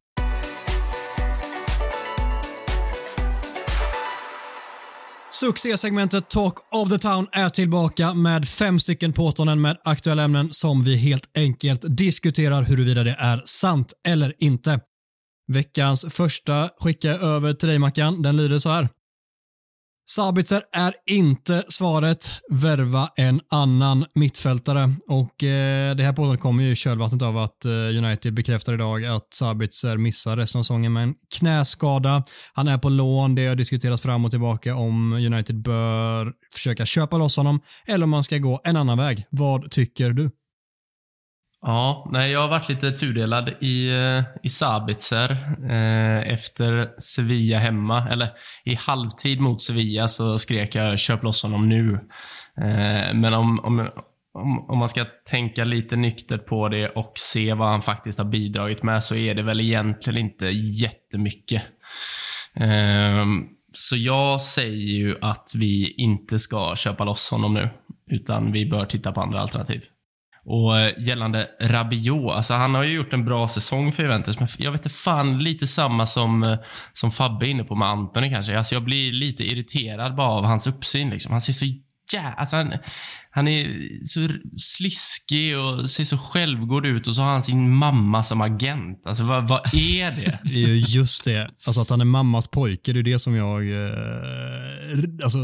[5.40, 10.84] Succésegmentet Talk of the Town är tillbaka med fem stycken påståenden med aktuella ämnen som
[10.84, 14.80] vi helt enkelt diskuterar huruvida det är sant eller inte.
[15.48, 18.22] Veckans första skickar jag över till dig Mackan.
[18.22, 18.90] Den lyder så här.
[20.12, 22.30] Sabitzer är inte svaret.
[22.50, 24.94] Värva en annan mittfältare.
[25.08, 29.06] Och eh, Det här påståendet kommer ju i kölvattnet av att eh, United bekräftar idag
[29.06, 32.24] att Sabitzer missar resten av säsongen med en knäskada.
[32.54, 33.36] Han är på lån.
[33.36, 38.10] Det har diskuterats fram och tillbaka om United bör försöka köpa loss honom eller om
[38.10, 39.26] man ska gå en annan väg.
[39.30, 40.32] Vad tycker du?
[41.62, 45.32] Ja, nej, jag har varit lite tudelad i, eh, i Sabitzer
[45.70, 48.10] eh, efter Sevilla hemma.
[48.10, 48.30] Eller
[48.66, 51.94] i halvtid mot Sevilla så skrek jag köp loss honom nu.
[52.58, 53.80] Eh, men om, om,
[54.34, 58.26] om, om, man ska tänka lite nyktert på det och se vad han faktiskt har
[58.26, 61.64] bidragit med så är det väl egentligen inte jättemycket.
[62.56, 63.26] Eh,
[63.74, 67.70] så jag säger ju att vi inte ska köpa loss honom nu,
[68.12, 69.84] utan vi bör titta på andra alternativ.
[70.50, 74.48] Och eh, gällande Rabiot, alltså han har ju gjort en bra säsong för Juventus, men
[74.58, 76.58] jag vet inte fan, lite samma som, eh,
[76.94, 78.58] som Fabbe är inne på med Antoni kanske.
[78.58, 81.10] Alltså jag blir lite irriterad bara av hans uppsyn.
[81.10, 81.32] Liksom.
[81.32, 81.66] Han ser så
[82.14, 82.34] jä...
[82.38, 82.74] Alltså han,
[83.32, 88.24] han är så sliskig och ser så självgod ut och så har han sin mamma
[88.24, 89.08] som agent.
[89.08, 90.40] Alltså vad, vad är det?
[90.44, 91.50] det är ju just det.
[91.66, 95.40] Alltså att han är mammas pojke, det är det som jag eh, alltså,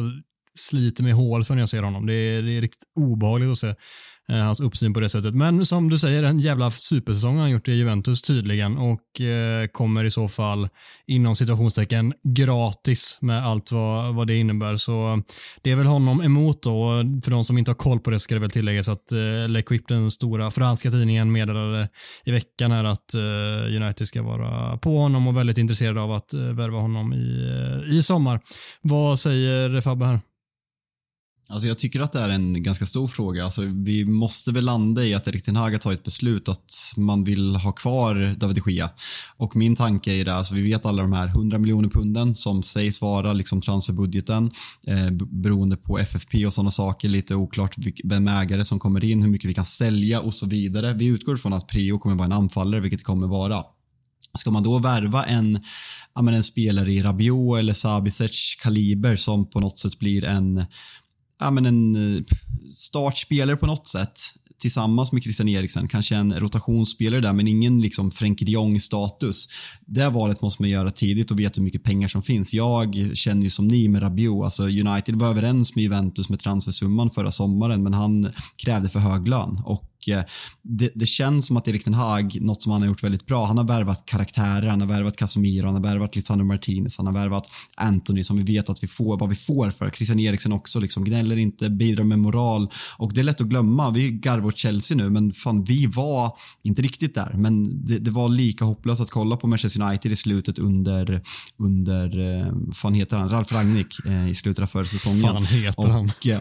[0.54, 2.06] sliter mig hål för när jag ser honom.
[2.06, 3.76] Det är, det är riktigt obehagligt att se.
[4.30, 5.36] Eh, hans uppsyn på det sättet.
[5.36, 9.68] Men som du säger, en jävla supersäsong har han gjort i Juventus tydligen och eh,
[9.68, 10.70] kommer i så fall
[11.08, 14.78] inom situationstecken gratis med allt vad, vad det innebär.
[14.78, 15.24] Så
[15.62, 17.04] det är väl honom emot då.
[17.24, 19.88] För de som inte har koll på det ska det väl tilläggas att eh, L'Equipe,
[19.88, 21.90] den stora franska tidningen, meddelade
[22.24, 26.34] i veckan här att eh, United ska vara på honom och väldigt intresserade av att
[26.34, 27.50] eh, värva honom i,
[27.88, 28.40] eh, i sommar.
[28.82, 30.20] Vad säger Fabbe här?
[31.50, 33.46] Alltså jag tycker att det är en ganska stor fråga.
[33.46, 37.24] Alltså vi måste väl landa i att Erik Ten Hag har tagit beslut att man
[37.24, 38.90] vill ha kvar David de Gea.
[39.38, 42.64] Och min tanke är det, alltså vi vet alla de här 100 miljoner punden som
[42.64, 44.52] sägs vara liksom transferbudgeten
[44.88, 47.10] eh, beroende på FFP och sådana saker.
[47.10, 50.94] Lite oklart vem ägare som kommer in, hur mycket vi kan sälja och så vidare.
[50.94, 53.64] Vi utgår från att Prio kommer vara en anfallare, vilket det kommer vara.
[54.38, 55.60] Ska man då värva en,
[56.16, 60.66] ja, en spelare i Rabiot eller Sabicec kaliber som på något sätt blir en
[61.40, 62.24] ja, men en eh,
[62.72, 64.20] startspelare på något sätt
[64.58, 69.48] tillsammans med Christian Eriksen, kanske en rotationsspelare där men ingen liksom Frenkie de Jong-status.
[69.86, 72.54] Det valet måste man göra tidigt och veta hur mycket pengar som finns.
[72.54, 77.10] Jag känner ju som ni med Rabiot, alltså United var överens med Juventus med transfersumman
[77.10, 79.95] förra sommaren men han krävde för hög lön och
[80.62, 83.46] det, det, känns som att Erik Ten Hag, något som han har gjort väldigt bra,
[83.46, 87.14] han har värvat karaktärer, han har värvat Casemiro, han har värvat Lisandro Martinez, han har
[87.14, 89.90] värvat Anthony som vi vet att vi får, vad vi får för.
[89.92, 93.92] Christian Eriksen också, liksom gnäller inte, bidrar med moral och det är lätt att glömma.
[93.92, 96.32] Vi garvar åt Chelsea nu, men fan, vi var
[96.64, 100.16] inte riktigt där, men det, det, var lika hopplöst att kolla på Manchester United i
[100.16, 101.22] slutet under,
[101.58, 105.22] under, eh, fan heter han, Ralf Rangnick eh, i slutet av förra säsongen.
[105.22, 106.06] Fan heter och, han?
[106.06, 106.12] Eh,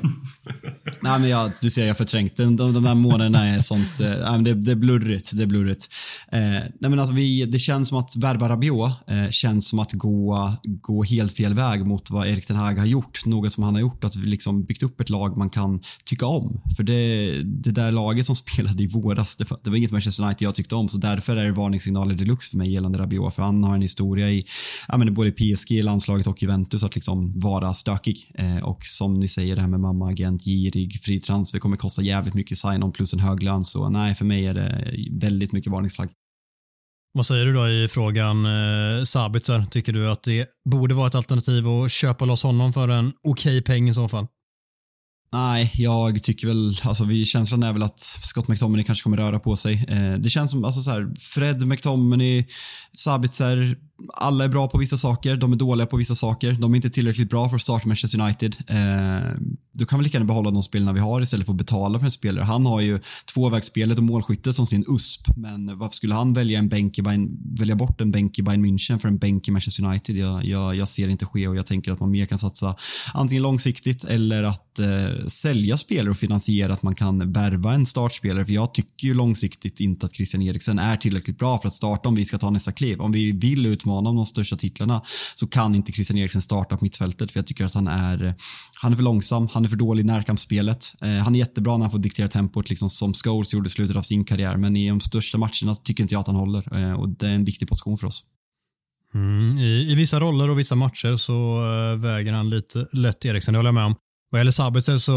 [1.00, 4.38] nej men jag, du ser, jag förträngt de, de, de där månaderna Eh, sånt, eh,
[4.38, 5.30] det, det är blurrigt.
[5.36, 5.88] Det, är blurrigt.
[6.32, 9.92] Eh, nej men alltså vi, det känns som att värva Rabiot eh, känns som att
[9.92, 13.26] gå, gå helt fel väg mot vad Erik Ten Hag har gjort.
[13.26, 16.26] Något som han har gjort, att vi liksom byggt upp ett lag man kan tycka
[16.26, 16.60] om.
[16.76, 20.46] För det, det där laget som spelade i våras, det, det var inget Manchester United
[20.46, 20.88] jag tyckte om.
[20.88, 23.34] Så därför är det varningssignaler deluxe för mig gällande Rabiot.
[23.34, 24.44] För han har en historia i
[24.88, 28.30] ja, men både PSG, landslaget och Juventus att liksom vara stökig.
[28.34, 32.02] Eh, och som ni säger, det här med mamma, agent, girig, fri transfer kommer kosta
[32.02, 33.64] jävligt mycket sign-on plus en hög lön.
[33.64, 36.10] Så nej, för mig är det väldigt mycket varningsflagg.
[37.12, 39.66] Vad säger du då i frågan eh, Sabitzer?
[39.70, 43.58] Tycker du att det borde vara ett alternativ att köpa loss honom för en okej
[43.58, 44.26] okay peng i så fall?
[45.32, 49.38] Nej, jag tycker väl, alltså vi, känslan är väl att Scott McTominay kanske kommer röra
[49.38, 49.84] på sig.
[49.88, 52.46] Eh, det känns som, alltså så här, Fred, McTominay,
[52.92, 53.76] Sabitzer,
[54.14, 56.52] alla är bra på vissa saker, de är dåliga på vissa saker.
[56.52, 58.56] De är inte tillräckligt bra för att starta Manchester United.
[58.66, 59.40] Eh,
[59.72, 62.06] då kan vi lika gärna behålla de spelarna vi har istället för att betala för
[62.06, 62.44] en spelare.
[62.44, 62.98] Han har ju
[63.34, 67.38] tvåvägsspelet och målskyttet som sin USP, men varför skulle han välja, en bänk i Bayern,
[67.58, 70.16] välja bort en bänk i Bayern München för en bänk i Manchester United?
[70.16, 72.76] Jag, jag, jag ser det inte ske och jag tänker att man mer kan satsa
[73.14, 78.46] antingen långsiktigt eller att eh, sälja spelare och finansiera att man kan värva en startspelare.
[78.46, 82.08] För jag tycker ju långsiktigt inte att Christian Eriksen är tillräckligt bra för att starta
[82.08, 83.00] om vi ska ta nästa kliv.
[83.00, 85.02] Om vi vill ut utmana om de största titlarna
[85.34, 88.34] så kan inte Christian Eriksen starta på mittfältet för jag tycker att han är,
[88.82, 90.92] han är för långsam, han är för dålig i närkampsspelet.
[91.02, 93.96] Eh, han är jättebra när han får diktera tempot liksom som Scholes gjorde i slutet
[93.96, 96.92] av sin karriär men i de största matcherna tycker inte jag att han håller eh,
[96.92, 98.22] och det är en viktig position för oss.
[99.14, 101.56] Mm, i, I vissa roller och vissa matcher så
[101.92, 103.94] äh, väger han lite lätt Eriksen, det håller jag med om.
[104.30, 105.12] Vad gäller Sabitzer så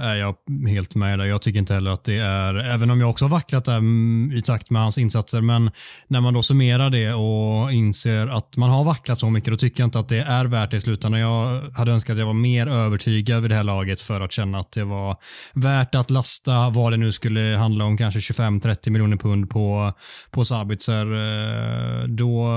[0.00, 0.36] eh, är jag
[0.68, 1.24] helt med där.
[1.24, 4.32] Jag tycker inte heller att det är, även om jag också har vacklat där mm,
[4.36, 5.70] i takt med hans insatser, men
[6.08, 9.82] när man då summerar det och inser att man har vacklat så mycket, då tycker
[9.82, 11.20] jag inte att det är värt det i slutändan.
[11.20, 14.58] Jag hade önskat att jag var mer övertygad vid det här laget för att känna
[14.58, 15.16] att det var
[15.54, 19.92] värt att lasta vad det nu skulle handla om, kanske 25-30 miljoner pund på,
[20.30, 21.06] på Sabitzer.
[21.06, 22.48] Eh, då,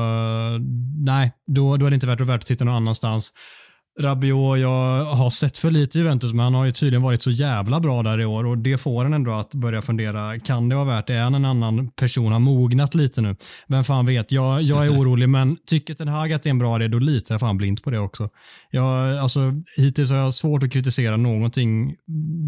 [1.05, 3.31] nej, då, då är det inte värt, värt att titta någon annanstans.
[3.99, 7.79] Rabiot, jag har sett för lite Juventus, men han har ju tydligen varit så jävla
[7.79, 10.85] bra där i år och det får en ändå att börja fundera, kan det vara
[10.85, 11.13] värt det?
[11.13, 12.31] Är han en annan person?
[12.31, 13.35] Har mognat lite nu?
[13.67, 14.31] Vem fan vet?
[14.31, 16.99] Jag, jag är orolig, men tycker Ten Hag att det är en bra idé, då
[16.99, 18.29] litar jag fan blint på det också.
[18.71, 19.39] Jag, alltså,
[19.77, 21.95] hittills har jag svårt att kritisera någonting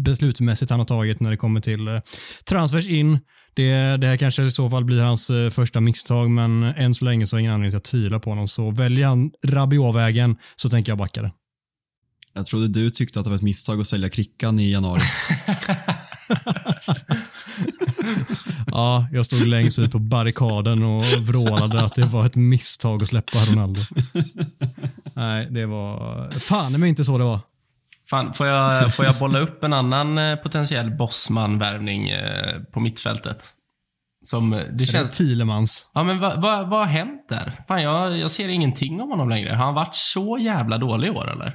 [0.04, 2.00] beslutsmässigt han har tagit när det kommer till eh,
[2.48, 3.18] transfers in.
[3.58, 7.04] Det, det här kanske i så fall blir hans eh, första misstag, men än så
[7.04, 8.48] länge så har jag ingen anledning att tvivla på honom.
[8.48, 11.32] Så väljer han Rabiot-vägen så tänker jag backa det.
[12.34, 15.00] Jag trodde du tyckte att det var ett misstag att sälja Krickan i januari.
[18.66, 23.08] ja, jag stod längst ut på barrikaden och vrålade att det var ett misstag att
[23.08, 23.80] släppa Ronaldo.
[25.14, 27.40] Nej, det var fan men inte så det var.
[28.10, 33.44] Fan, får jag, får jag bolla upp en annan eh, potentiell bossman-värvning eh, på mittfältet?
[34.24, 35.18] Som, eh, det känns...
[35.18, 35.90] Thielemans.
[35.94, 37.64] Ja, men vad, vad, vad har hänt där?
[37.68, 39.50] Fan, jag, jag ser ingenting om honom längre.
[39.50, 41.54] Har han varit så jävla dålig i år, eller?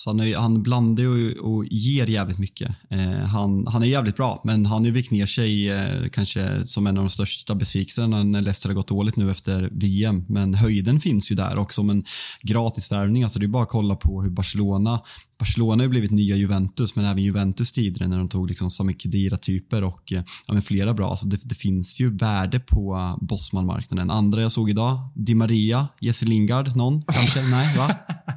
[0.00, 2.70] Så han, är, han blandar och, och ger jävligt mycket.
[2.90, 6.66] Eh, han, han är jävligt bra, men han har ju vikt ner sig eh, kanske
[6.66, 10.24] som en av de största besvikelserna när Leicester har gått dåligt nu efter VM.
[10.28, 12.04] Men höjden finns ju där också, men
[12.42, 15.00] gratisvärvning, alltså det är bara att kolla på hur Barcelona
[15.38, 19.84] Barcelona har blivit nya Juventus, men även Juventus tidigare när de tog liksom Sami Khedira-typer
[19.84, 21.10] och eh, ja, flera bra.
[21.10, 24.10] Alltså det, det, finns ju värde på Bosman-marknaden.
[24.10, 27.42] Andra jag såg idag, Di Maria, Jesse Lingard, någon kanske?
[27.42, 27.96] Nej, va?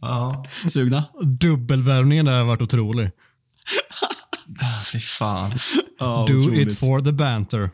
[0.00, 0.44] ja.
[0.68, 1.04] Sugna?
[1.22, 3.10] Dubbelvärvningen där har varit otrolig.
[4.92, 5.52] Fy fan.
[6.00, 6.68] Oh, Do otroligt.
[6.72, 7.70] it for the banter.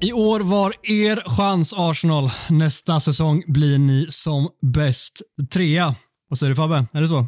[0.00, 2.30] I år var er chans Arsenal.
[2.48, 5.22] Nästa säsong blir ni som bäst
[5.52, 5.94] trea.
[6.28, 6.86] Vad säger du Fabbe?
[6.92, 7.26] Är det så?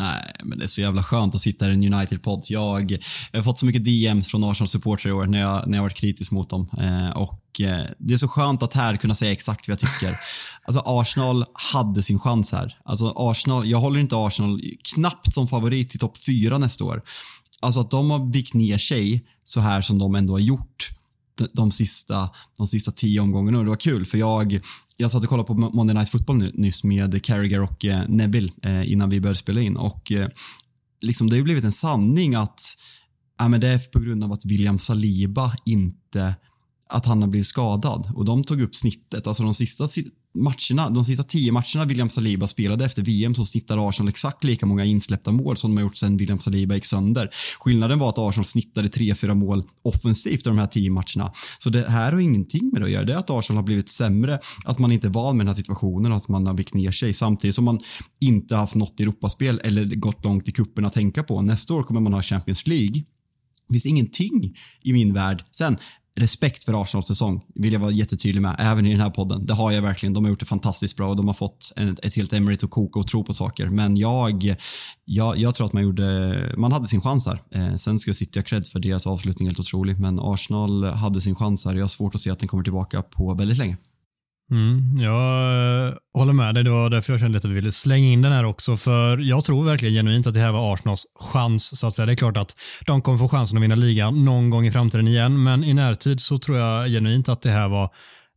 [0.00, 2.44] Nej, men det är så jävla skönt att sitta i en United-podd.
[2.48, 2.98] Jag,
[3.32, 5.96] jag har fått så mycket DM från Arsenal-supportrar i år när jag, när jag varit
[5.96, 6.70] kritisk mot dem.
[6.78, 10.14] Eh, och eh, Det är så skönt att här kunna säga exakt vad jag tycker.
[10.64, 12.78] Alltså Arsenal hade sin chans här.
[12.84, 14.60] Alltså Arsenal, jag håller inte Arsenal
[14.94, 17.02] knappt som favorit i topp fyra nästa år.
[17.60, 20.90] Alltså att de har vikt ner sig så här som de ändå har gjort
[21.52, 23.58] de sista, de sista tio omgångarna.
[23.58, 24.60] Och det var kul för jag,
[24.96, 28.92] jag satt och kollade på Monday Night Football nyss med Carragher och eh, Neville eh,
[28.92, 29.76] innan vi började spela in.
[29.76, 30.28] Och eh,
[31.00, 32.62] liksom det har ju blivit en sanning att
[33.38, 36.34] ja, men det är på grund av att William Saliba inte
[36.88, 38.12] att han har blivit skadad.
[38.14, 39.26] Och de tog upp snittet.
[39.26, 39.88] Alltså de sista
[40.34, 44.66] matcherna, de sista tio matcherna William Saliba spelade efter VM så snittar Arsenal exakt lika
[44.66, 47.30] många insläppta mål som de har gjort sedan William Saliba gick sönder.
[47.58, 51.32] Skillnaden var att Arsenal snittade 3-4 mål offensivt i de här tio matcherna.
[51.58, 53.04] Så det här har ingenting med det att göra.
[53.04, 55.56] Det är att Arsenal har blivit sämre, att man inte är van med den här
[55.56, 57.80] situationen och att man har vikt ner sig samtidigt som man
[58.20, 61.42] inte haft något Europaspel eller gått långt i kuppen att tänka på.
[61.42, 63.04] Nästa år kommer man ha Champions League.
[63.68, 65.44] Det finns ingenting i min värld.
[65.50, 65.78] Sen,
[66.16, 69.46] respekt för Arsenals säsong, vill jag vara jättetydlig med, även i den här podden.
[69.46, 70.12] Det har jag verkligen.
[70.12, 72.70] De har gjort det fantastiskt bra och de har fått ett, ett helt Emirates att
[72.70, 73.68] koka och tro på saker.
[73.68, 74.56] Men jag,
[75.04, 77.40] jag, jag tror att man gjorde, man hade sin chans här.
[77.50, 81.34] Eh, sen ska City ha cred för deras avslutning helt otrolig, men Arsenal hade sin
[81.34, 81.74] chans här.
[81.74, 83.76] Jag har svårt att se att den kommer tillbaka på väldigt länge.
[84.50, 86.64] Mm, jag eh, håller med dig.
[86.64, 88.76] Det var därför jag kände att vi ville slänga in den här också.
[88.76, 91.78] För Jag tror verkligen genuint att det här var Arsenals chans.
[91.78, 92.06] så att säga.
[92.06, 95.08] Det är klart att de kommer få chansen att vinna ligan någon gång i framtiden
[95.08, 97.90] igen, men i närtid så tror jag genuint att det här var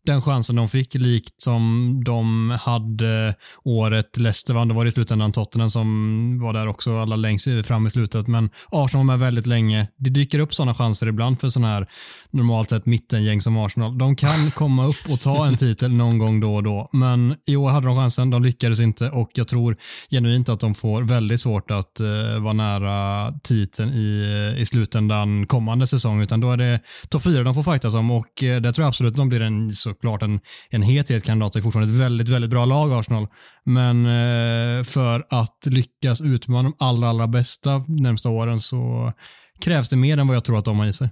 [0.06, 4.68] den chansen de fick, likt som de hade året Leicester vann.
[4.68, 8.28] Det var i slutändan Tottenham som var där också, alla längst fram i slutet.
[8.28, 9.88] Men Arsenal var med väldigt länge.
[9.98, 11.88] Det dyker upp sådana chanser ibland för sådana här
[12.32, 13.98] normalt sett mittengäng som Arsenal.
[13.98, 16.90] De kan komma upp och ta en titel någon gång då och då.
[16.92, 19.78] Men i år hade de chansen, de lyckades inte och jag tror
[20.10, 25.88] genuint att de får väldigt svårt att uh, vara nära titeln i, i slutändan kommande
[25.88, 26.22] säsong.
[26.22, 28.88] Utan då är det topp fyra de får fightas om och uh, det tror jag
[28.88, 31.54] absolut att de blir en såklart en, en het, het kandidat.
[31.54, 33.28] Det är fortfarande ett väldigt, väldigt bra lag Arsenal.
[33.66, 39.12] Men eh, för att lyckas utmana de allra, allra bästa närmsta åren så
[39.60, 41.10] krävs det mer än vad jag tror att de har i sig.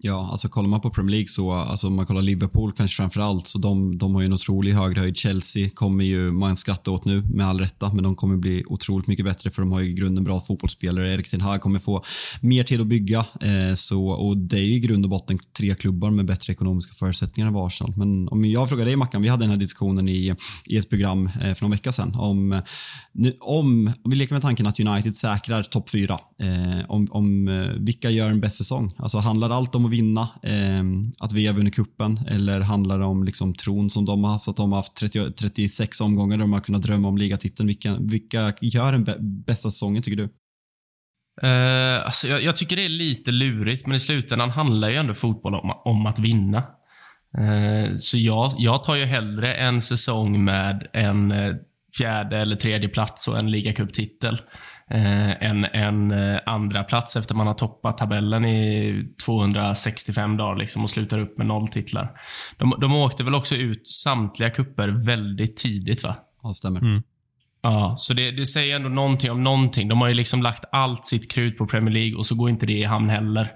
[0.00, 3.20] Ja, alltså kollar man på Premier League så, alltså om man kollar Liverpool kanske framför
[3.20, 7.04] allt, så de, de har ju en otrolig högre Chelsea kommer ju man skratta åt
[7.04, 9.90] nu med all rätta, men de kommer bli otroligt mycket bättre för de har ju
[9.90, 11.14] i grunden bra fotbollsspelare.
[11.14, 12.04] Erik Ten Hag kommer få
[12.40, 15.74] mer tid att bygga eh, så, och det är ju i grund och botten tre
[15.74, 17.94] klubbar med bättre ekonomiska förutsättningar än Arsenal.
[17.96, 20.34] Men om jag frågar dig Mackan, vi hade den här diskussionen i,
[20.66, 22.62] i ett program eh, för någon vecka sedan om,
[23.40, 27.68] om, om vi leker med tanken att United säkrar topp fyra, eh, om, om eh,
[27.78, 28.94] vilka gör en bäst säsong?
[28.98, 30.84] Alltså handlar allt om att vinna, eh,
[31.20, 34.48] att vi har vunnit kuppen eller handlar det om liksom tron som de har haft,
[34.48, 37.66] att de har haft 30, 36 omgångar där de har kunnat drömma om ligatiteln.
[37.66, 39.04] Vilka, vilka gör den
[39.46, 40.28] bästa säsongen tycker du?
[41.42, 45.14] Uh, alltså jag, jag, tycker det är lite lurigt, men i slutändan handlar ju ändå
[45.14, 46.58] fotboll om, om att vinna.
[47.38, 51.56] Uh, så jag, jag tar ju hellre en säsong med en uh,
[51.98, 54.40] fjärde eller tredje plats och en ligacuptitel
[54.90, 60.84] eh, en, en eh, andra plats efter man har toppat tabellen i 265 dagar liksom
[60.84, 62.20] och slutar upp med noll titlar.
[62.56, 66.16] De, de åkte väl också ut samtliga kupper väldigt tidigt va?
[66.42, 66.80] Ja, stämmer.
[66.80, 67.02] Mm.
[67.62, 69.88] Ja, så det, det, säger ändå någonting om någonting.
[69.88, 72.66] De har ju liksom lagt allt sitt krut på Premier League och så går inte
[72.66, 73.52] det i hamn heller.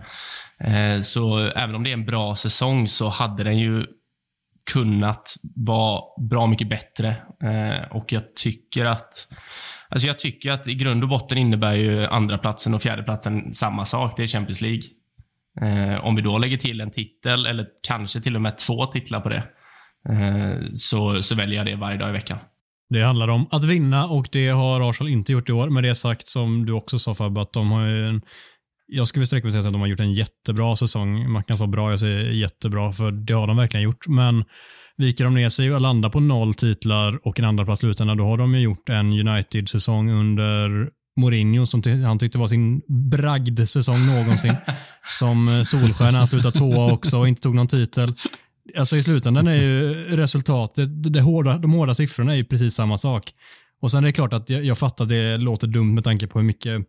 [0.60, 3.86] Eh, så även om det är en bra säsong så hade den ju
[4.72, 7.08] kunnat vara bra mycket bättre.
[7.44, 9.28] Eh, och jag tycker att
[9.92, 13.54] Alltså jag tycker att i grund och botten innebär ju andra platsen och fjärde platsen
[13.54, 14.16] samma sak.
[14.16, 14.82] Det är Champions League.
[15.60, 19.20] Eh, om vi då lägger till en titel, eller kanske till och med två titlar
[19.20, 19.44] på det,
[20.08, 22.38] eh, så, så väljer jag det varje dag i veckan.
[22.88, 25.70] Det handlar om att vinna och det har Arsenal inte gjort i år.
[25.70, 28.22] Med det sagt, som du också sa Fabbe, att de har en
[28.86, 31.30] jag skulle sträcka mig till att de har gjort en jättebra säsong.
[31.30, 34.08] Man kan säga bra, jag säger jättebra, för det har de verkligen gjort.
[34.08, 34.44] Men
[35.02, 38.24] viker de ner sig och landar på noll titlar och en andra plats slutända, då
[38.24, 44.54] har de ju gjort en United-säsong under Mourinho som han tyckte var sin bragd-säsong någonsin.
[45.18, 48.14] som eh, Solskär när han slutade tvåa också och inte tog någon titel.
[48.78, 52.98] Alltså i slutändan är ju resultatet, det hårda, de hårda siffrorna är ju precis samma
[52.98, 53.32] sak.
[53.80, 56.26] Och sen är det klart att jag, jag fattar att det låter dumt med tanke
[56.26, 56.86] på hur mycket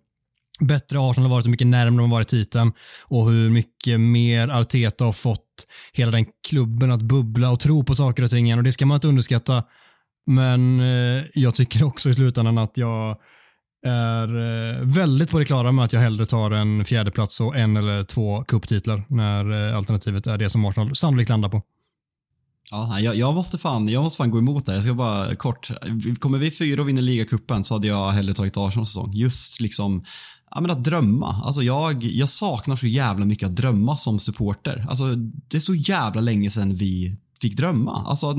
[0.60, 2.72] bättre Arsenal har varit, hur mycket närmare de har varit titeln
[3.04, 7.96] och hur mycket mer Arteta har fått hela den klubben att bubbla och tro på
[7.96, 9.64] saker och ting igen och det ska man inte underskatta.
[10.26, 13.18] Men eh, jag tycker också i slutändan att jag
[13.86, 17.58] är eh, väldigt på det klara med att jag hellre tar en fjärde plats och
[17.58, 21.62] en eller två kupptitlar när eh, alternativet är det som Arsenal sannolikt landar på.
[22.72, 25.72] Ja, jag, jag, måste fan, jag måste fan gå emot det Jag ska bara kort.
[26.20, 29.12] Kommer vi fyra och vinner ligacupen så hade jag hellre tagit Arsenal säsong.
[29.14, 30.04] Just liksom
[30.56, 31.42] ja, men att drömma.
[31.44, 34.86] Alltså jag, jag saknar så jävla mycket att drömma som supporter.
[34.90, 35.16] Alltså,
[35.48, 38.06] det är så jävla länge sedan vi fick drömma.
[38.08, 38.36] Alltså,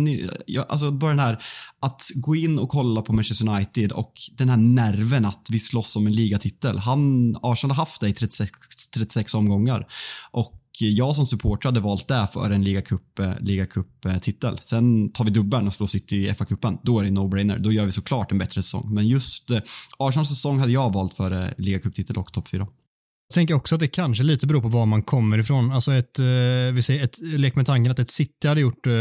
[0.68, 1.42] alltså bara den här
[1.80, 5.96] att gå in och kolla på Manchester United och den här nerven att vi slåss
[5.96, 6.78] om en ligatitel.
[6.78, 8.50] Han, Arsenal har haft det i 36,
[8.94, 9.86] 36 omgångar
[10.30, 14.50] och jag som supporter hade valt det för en ligacup-titel.
[14.50, 16.78] Liga Sen tar vi dubbeln och slår City i FA-cupen.
[16.82, 17.58] Då är det no-brainer.
[17.58, 18.94] Då gör vi såklart en bättre säsong.
[18.94, 19.58] Men just eh,
[19.98, 22.66] Arsenals säsong hade jag valt för eh, ligacup-titel och topp 4.
[23.28, 25.72] Jag tänker också att det kanske lite beror på var man kommer ifrån.
[25.72, 26.24] Alltså ett, eh,
[26.72, 28.92] vi säger ett, lek med tanken att ett City hade gjort eh,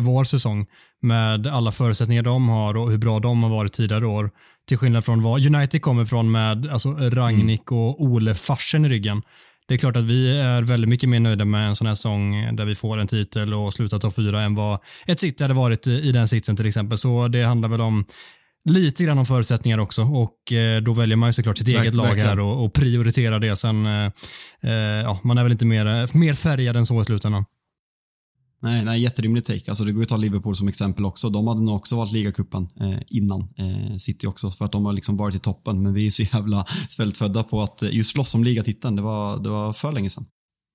[0.00, 0.66] vår säsong
[1.02, 4.30] med alla förutsättningar de har och hur bra de har varit tidigare år.
[4.68, 7.82] Till skillnad från vad United kommer ifrån med alltså Ragnik mm.
[7.82, 9.22] och Ole farsen i ryggen
[9.68, 12.56] det är klart att vi är väldigt mycket mer nöjda med en sån här sång
[12.56, 15.86] där vi får en titel och slutar topp fyra än vad ett City hade varit
[15.86, 16.98] i den sitsen till exempel.
[16.98, 18.04] Så det handlar väl om
[18.64, 22.14] lite grann om förutsättningar också och eh, då väljer man ju såklart sitt eget lag
[22.14, 23.56] här och, och prioriterar det.
[23.56, 24.10] Sen, eh,
[24.62, 24.72] eh,
[25.02, 27.44] ja, man är väl inte mer, mer färgad än så i slutändan.
[28.62, 29.62] Nej, nej jätterimlig take.
[29.68, 31.30] Alltså det går ju att ta Liverpool som exempel också.
[31.30, 34.92] De hade nog också valt ligacupen eh, innan eh, City också för att de har
[34.92, 35.82] liksom varit i toppen.
[35.82, 38.96] Men vi är så jävla svältfödda på att eh, just slåss om ligatiteln.
[38.96, 40.24] Det var, det var för länge sedan.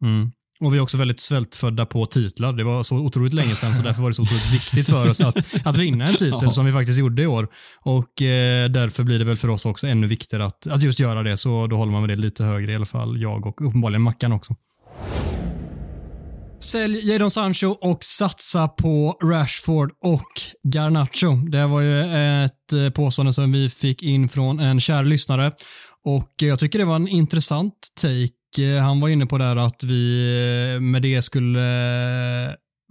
[0.04, 0.32] Mm.
[0.60, 2.54] Och vi är också väldigt svältfödda på titlar.
[2.54, 5.22] Det var så otroligt länge sedan så därför var det så otroligt viktigt för oss
[5.22, 6.52] att, att vinna en titel ja.
[6.52, 7.48] som vi faktiskt gjorde i år.
[7.82, 11.24] Och eh, därför blir det väl för oss också ännu viktigare att, att just göra
[11.24, 11.38] det.
[11.38, 14.32] Så då håller man med det lite högre i alla fall, jag och uppenbarligen Mackan
[14.32, 14.56] också.
[16.60, 20.42] Sälj Jadon Sancho och satsa på Rashford och
[20.74, 21.36] Garnacho.
[21.36, 22.02] Det var ju
[22.46, 25.52] ett eh, påstående som vi fick in från en kär lyssnare
[26.06, 28.64] och eh, jag tycker det var en intressant take.
[28.64, 31.60] Eh, han var inne på där att vi med det skulle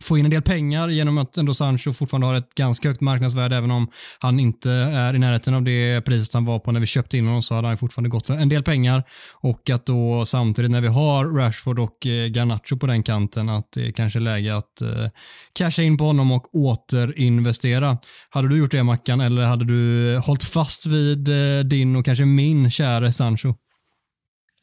[0.03, 3.57] få in en del pengar genom att ändå Sancho fortfarande har ett ganska högt marknadsvärde
[3.57, 6.87] även om han inte är i närheten av det priset han var på när vi
[6.87, 10.25] köpte in honom så hade han fortfarande gått för en del pengar och att då
[10.25, 14.21] samtidigt när vi har Rashford och eh, Garnacho på den kanten att det kanske är
[14.21, 15.09] läge att eh,
[15.53, 17.99] casha in på honom och återinvestera.
[18.31, 22.25] Hade du gjort det Mackan eller hade du hållit fast vid eh, din och kanske
[22.25, 23.55] min käre Sancho?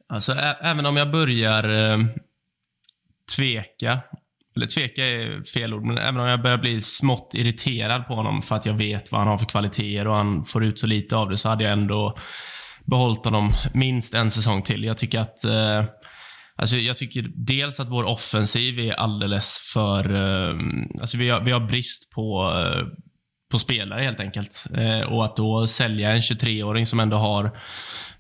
[0.09, 2.05] Alltså även om jag börjar eh,
[3.35, 3.99] tveka
[4.55, 8.41] eller tveka är fel ord, men även om jag börjar bli smått irriterad på honom
[8.41, 11.17] för att jag vet vad han har för kvaliteter och han får ut så lite
[11.17, 12.17] av det, så hade jag ändå
[12.85, 14.83] behållit honom minst en säsong till.
[14.83, 15.83] Jag tycker att eh,
[16.55, 20.15] Alltså jag tycker dels att vår offensiv är alldeles för...
[20.15, 20.55] Eh,
[21.01, 22.85] alltså vi har, vi har brist på, eh,
[23.51, 24.65] på spelare helt enkelt.
[24.77, 27.59] Eh, och att då sälja en 23-åring som ändå har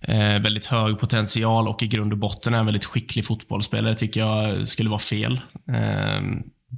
[0.07, 4.21] Eh, väldigt hög potential och i grund och botten är en väldigt skicklig fotbollsspelare tycker
[4.21, 5.33] jag skulle vara fel.
[5.67, 6.21] Eh,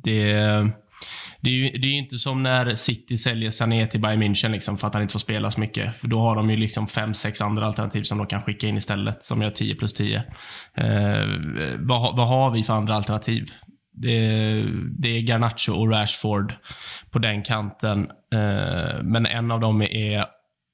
[0.04, 0.34] det,
[1.42, 4.78] det är ju det är inte som när City säljer Sané till Bayern München liksom,
[4.78, 5.98] för att han inte får spela så mycket.
[5.98, 8.78] För då har de ju liksom fem, sex andra alternativ som de kan skicka in
[8.78, 10.18] istället, som gör 10 plus 10.
[10.74, 11.28] Eh,
[11.80, 13.50] vad, vad har vi för andra alternativ?
[13.94, 14.18] Det,
[15.00, 16.54] det är Garnacho och Rashford
[17.12, 18.08] på den kanten.
[18.34, 20.26] Eh, men en av dem är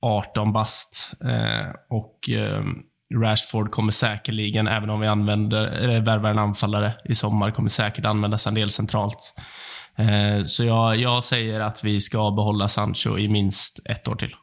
[0.01, 1.13] 18 bast.
[1.23, 2.63] Eh, och eh,
[3.13, 8.05] Rashford kommer säkerligen, även om vi använder, eller värvar en anfallare i sommar, kommer säkert
[8.05, 9.33] användas en del centralt.
[9.97, 14.35] Eh, så jag, jag säger att vi ska behålla Sancho i minst ett år till.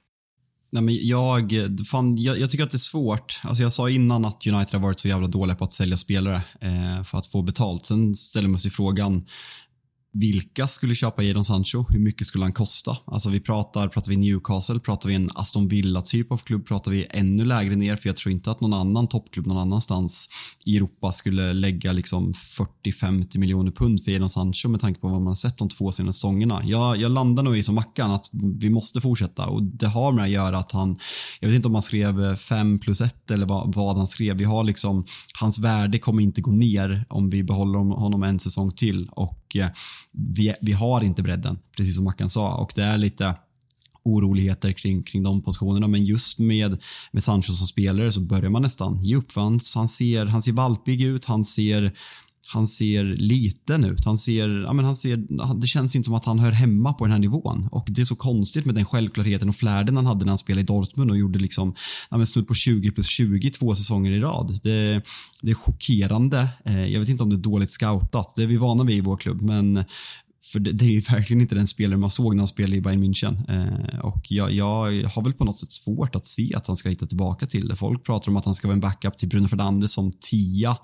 [0.70, 1.52] Nej, men jag,
[1.90, 3.40] fan, jag, jag, tycker att det är svårt.
[3.44, 6.42] Alltså jag sa innan att United har varit så jävla dåliga på att sälja spelare
[6.60, 7.86] eh, för att få betalt.
[7.86, 9.26] Sen ställer man sig frågan,
[10.12, 11.84] vilka skulle köpa Jadon Sancho?
[11.88, 12.96] Hur mycket skulle han kosta?
[13.06, 16.90] Alltså vi pratar, pratar vi Newcastle, pratar vi en Aston Villa typ av klubb, pratar
[16.90, 20.28] vi ännu lägre ner för jag tror inte att någon annan toppklubb någon annanstans
[20.64, 22.32] i Europa skulle lägga liksom
[22.84, 25.92] 40-50 miljoner pund för Jadon Sancho med tanke på vad man har sett de två
[25.92, 26.62] senaste säsongerna.
[26.64, 28.30] Jag, jag landar nog i som Mackan att
[28.60, 30.98] vi måste fortsätta och det har med att göra att han,
[31.40, 34.36] jag vet inte om han skrev 5 plus 1 eller vad, vad han skrev.
[34.36, 35.04] Vi har liksom,
[35.40, 39.56] hans värde kommer inte gå ner om vi behåller honom en säsong till och och
[39.56, 39.70] eh,
[40.12, 42.54] vi, vi har inte bredden, precis som Mackan sa.
[42.54, 43.34] Och det är lite
[44.04, 45.88] oroligheter kring, kring de positionerna.
[45.88, 46.82] Men just med,
[47.12, 49.32] med Sancho som spelare så börjar man nästan ge upp.
[49.34, 51.92] Han, ser, han ser valpig ut, han ser
[52.46, 54.04] han ser liten ut.
[54.04, 55.16] Han ser, ja, men han ser,
[55.60, 57.68] det känns inte som att han hör hemma på den här nivån.
[57.70, 60.60] Och Det är så konstigt med den självklarheten och flärden han hade när han spelade
[60.60, 61.74] i Dortmund och gjorde liksom,
[62.10, 64.58] ja, snudd på 20 plus 20 två säsonger i rad.
[64.62, 65.02] Det,
[65.42, 66.48] det är chockerande.
[66.64, 68.32] Eh, jag vet inte om det är dåligt scoutat.
[68.36, 69.42] Det är vi vana vid i vår klubb.
[69.42, 69.84] Men
[70.52, 72.80] för det, det, är ju verkligen inte den spelare man såg när han spelade i
[72.80, 73.36] Bayern München.
[73.48, 76.88] Eh, och jag, jag, har väl på något sätt svårt att se att han ska
[76.88, 77.76] hitta tillbaka till det.
[77.76, 80.76] Folk pratar om att han ska vara en backup till Bruno Fernandes som tia.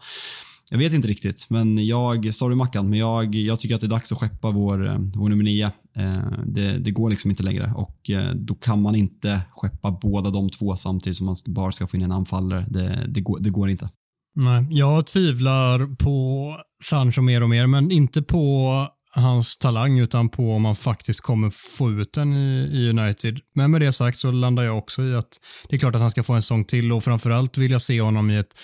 [0.71, 3.89] Jag vet inte riktigt, men jag, sorry Mackan, men jag, jag tycker att det är
[3.89, 5.71] dags att skeppa vår, eh, vår nummer nio.
[5.97, 10.31] Eh, det, det, går liksom inte längre och eh, då kan man inte skeppa båda
[10.31, 12.67] de två samtidigt som man bara ska få in en anfallare.
[12.69, 13.89] Det, det, går, det går inte.
[14.37, 20.53] Nej, jag tvivlar på Sancho mer och mer, men inte på hans talang utan på
[20.53, 23.41] om han faktiskt kommer få ut den i, i, United.
[23.55, 25.39] Men med det sagt så landar jag också i att
[25.69, 28.01] det är klart att han ska få en sång till och framförallt vill jag se
[28.01, 28.55] honom i ett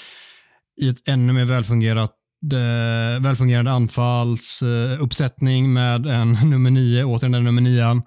[0.83, 2.11] i ett ännu mer välfungerat
[2.53, 8.03] eh, välfungerande anfallsuppsättning med en nummer nio, återigen den nummer nian.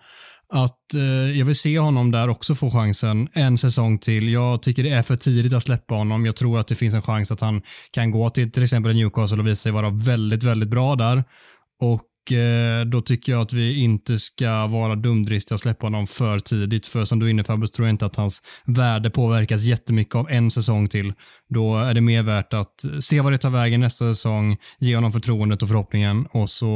[0.53, 4.30] Att eh, jag vill se honom där också få chansen en säsong till.
[4.30, 6.26] Jag tycker det är för tidigt att släppa honom.
[6.26, 7.61] Jag tror att det finns en chans att han
[7.91, 11.24] kan gå till till exempel Newcastle och visa sig vara väldigt, väldigt bra där.
[11.82, 12.01] Och
[12.32, 16.88] Eh, då tycker jag att vi inte ska vara dumdristiga och släppa honom för tidigt.
[16.88, 20.30] För som du är inne Fabbus, tror jag inte att hans värde påverkas jättemycket av
[20.30, 21.13] en säsong till.
[21.49, 25.11] Då är det mer värt att se vad det tar vägen nästa säsong, ge honom
[25.11, 26.67] förtroendet och förhoppningen och så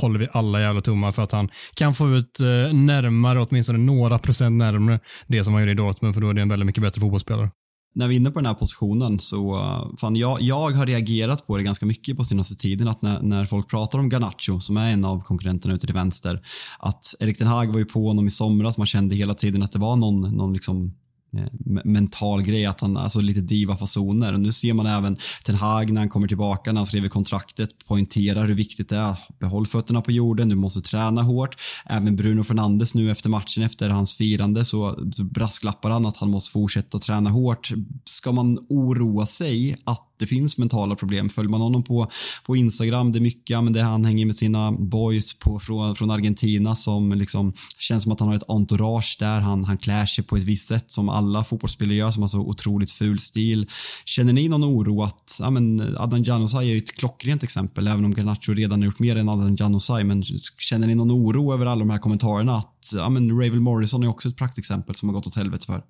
[0.00, 4.18] håller vi alla jävla tummar för att han kan få ut eh, närmare, åtminstone några
[4.18, 6.82] procent närmare det som han gjorde i Dortmund, för då är det en väldigt mycket
[6.82, 7.50] bättre fotbollsspelare
[7.94, 11.46] när vi är inne på den här positionen så, eh, fan jag, jag har reagerat
[11.46, 14.76] på det ganska mycket på senaste tiden att när, när folk pratar om Garnacho som
[14.76, 16.40] är en av konkurrenterna ute till vänster,
[16.78, 19.72] att Erik den Hag var ju på honom i somras, man kände hela tiden att
[19.72, 20.94] det var någon, någon liksom
[21.36, 21.44] Eh,
[21.84, 24.32] mental grej, att han, alltså lite divafasoner.
[24.32, 28.46] Nu ser man även Ten Hag när han kommer tillbaka, när han skriver kontraktet, poängterar
[28.46, 29.16] hur viktigt det är.
[29.38, 31.56] Behåll fötterna på jorden, du måste träna hårt.
[31.86, 36.50] Även Bruno Fernandes nu efter matchen, efter hans firande, så brasklappar han att han måste
[36.52, 37.72] fortsätta träna hårt.
[38.04, 41.28] Ska man oroa sig att det finns mentala problem.
[41.28, 42.06] Följer man honom på,
[42.44, 46.10] på Instagram, det är mycket, men det han hänger med sina boys på, från, från
[46.10, 49.40] Argentina som liksom känns som att han har ett entourage där.
[49.40, 52.38] Han, han klär sig på ett visst sätt som alla fotbollsspelare gör som har så
[52.38, 53.66] otroligt ful stil.
[54.04, 58.04] Känner ni någon oro att, ja men Adnan Januzaj är ju ett klockrent exempel, även
[58.04, 60.22] om Garnacho redan har gjort mer än Adnan Januzaj, men
[60.58, 64.08] känner ni någon oro över alla de här kommentarerna att, ja men Ravel Morrison är
[64.08, 65.82] också ett praktexempel som har gått åt helvete för?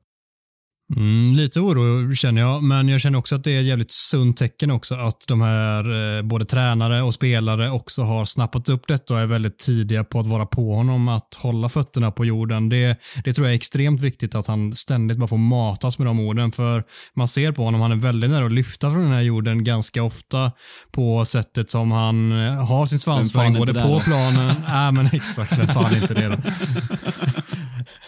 [0.97, 4.37] Mm, lite oro känner jag, men jag känner också att det är ett jävligt sunt
[4.37, 9.15] tecken också att de här eh, både tränare och spelare också har snappat upp detta
[9.15, 12.69] och är väldigt tidiga på att vara på honom att hålla fötterna på jorden.
[12.69, 16.21] Det, det tror jag är extremt viktigt att han ständigt bara får matas med de
[16.21, 16.85] orden för
[17.15, 20.03] man ser på honom, han är väldigt nära att lyfta från den här jorden ganska
[20.03, 20.53] ofta
[20.91, 24.55] på sättet som han eh, har sin svanspoäng både på planen.
[24.69, 26.37] Nej men exakt, vem fan inte det då?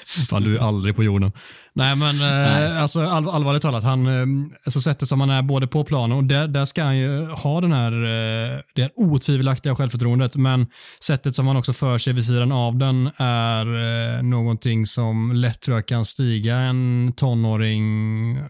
[0.29, 1.33] Fan, du är aldrig på jorden.
[1.73, 5.67] Nej, men eh, alltså, all, allvarligt talat, han, eh, alltså, sättet som han är både
[5.67, 9.75] på planen och där, där ska han ju ha den här, eh, det här otvivelaktiga
[9.75, 10.67] självförtroendet, men
[11.01, 15.77] sättet som han också för sig vid sidan av den är någonting som lätt tror
[15.77, 17.85] jag kan stiga en tonåring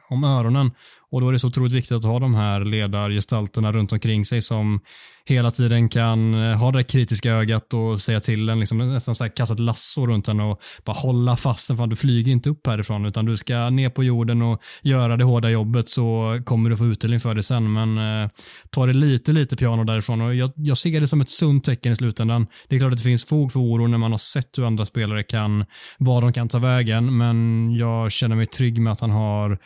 [0.09, 0.70] om öronen.
[1.14, 4.42] Och Då är det så otroligt viktigt att ha de här ledargestalterna runt omkring sig
[4.42, 4.80] som
[5.24, 9.24] hela tiden kan eh, ha det kritiska ögat och säga till en, liksom, nästan så
[9.24, 11.76] här, kasta ett lasso runt en och bara hålla fast den.
[11.76, 15.24] Fan, du flyger inte upp härifrån utan du ska ner på jorden och göra det
[15.24, 17.72] hårda jobbet så kommer du få utdelning för det sen.
[17.72, 18.30] Men eh,
[18.70, 21.92] ta det lite, lite piano därifrån och jag, jag ser det som ett sunt tecken
[21.92, 22.46] i slutändan.
[22.68, 24.84] Det är klart att det finns fog för oro när man har sett hur andra
[24.84, 25.64] spelare kan,
[25.98, 29.58] vad de kan ta vägen, men jag känner mig trygg med att han har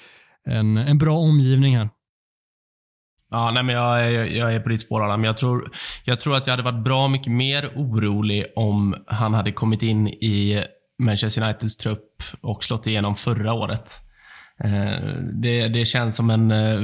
[0.48, 1.88] en, en bra omgivning här.
[3.30, 5.24] Ja, nej, men jag, jag, jag är på ditt spår, Adam.
[5.24, 5.70] Jag tror,
[6.04, 10.08] jag tror att jag hade varit bra mycket mer orolig om han hade kommit in
[10.08, 10.64] i
[10.98, 13.98] Manchester Uniteds trupp och slått igenom förra året.
[14.64, 16.82] Eh, det, det känns som en, eh,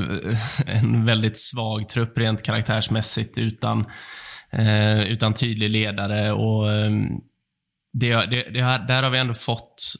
[0.82, 3.84] en väldigt svag trupp rent karaktärsmässigt utan,
[4.50, 6.32] eh, utan tydlig ledare.
[6.32, 7.06] och ehm,
[7.92, 9.94] det, det, det, Där har vi ändå fått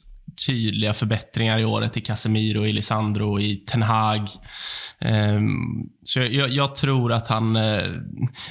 [0.47, 4.29] tydliga förbättringar i året i Casemiro, i Lisandro, i Ten Hag.
[4.99, 7.55] Um, så jag, jag, tror att han...
[7.55, 8.01] Uh,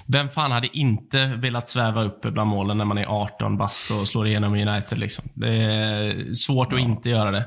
[0.06, 4.08] vem fan hade inte velat sväva upp bland målen när man är 18 bast och
[4.08, 4.98] slår igenom i United?
[4.98, 5.28] Liksom?
[5.34, 6.76] Det är svårt ja.
[6.76, 7.46] att inte göra det.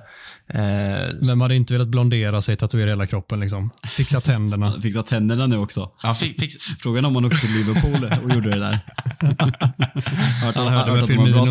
[0.54, 3.40] Uh, Vem hade inte velat blondera sig, tatuera hela kroppen?
[3.40, 3.72] Liksom?
[3.88, 4.72] Fixa tänderna.
[4.82, 5.92] Fixa tänderna nu också.
[6.04, 8.72] Ja, fi fix Frågan om man åkte till Liverpool och gjorde det där.
[10.46, 11.48] hört, Han hörde med Firmino.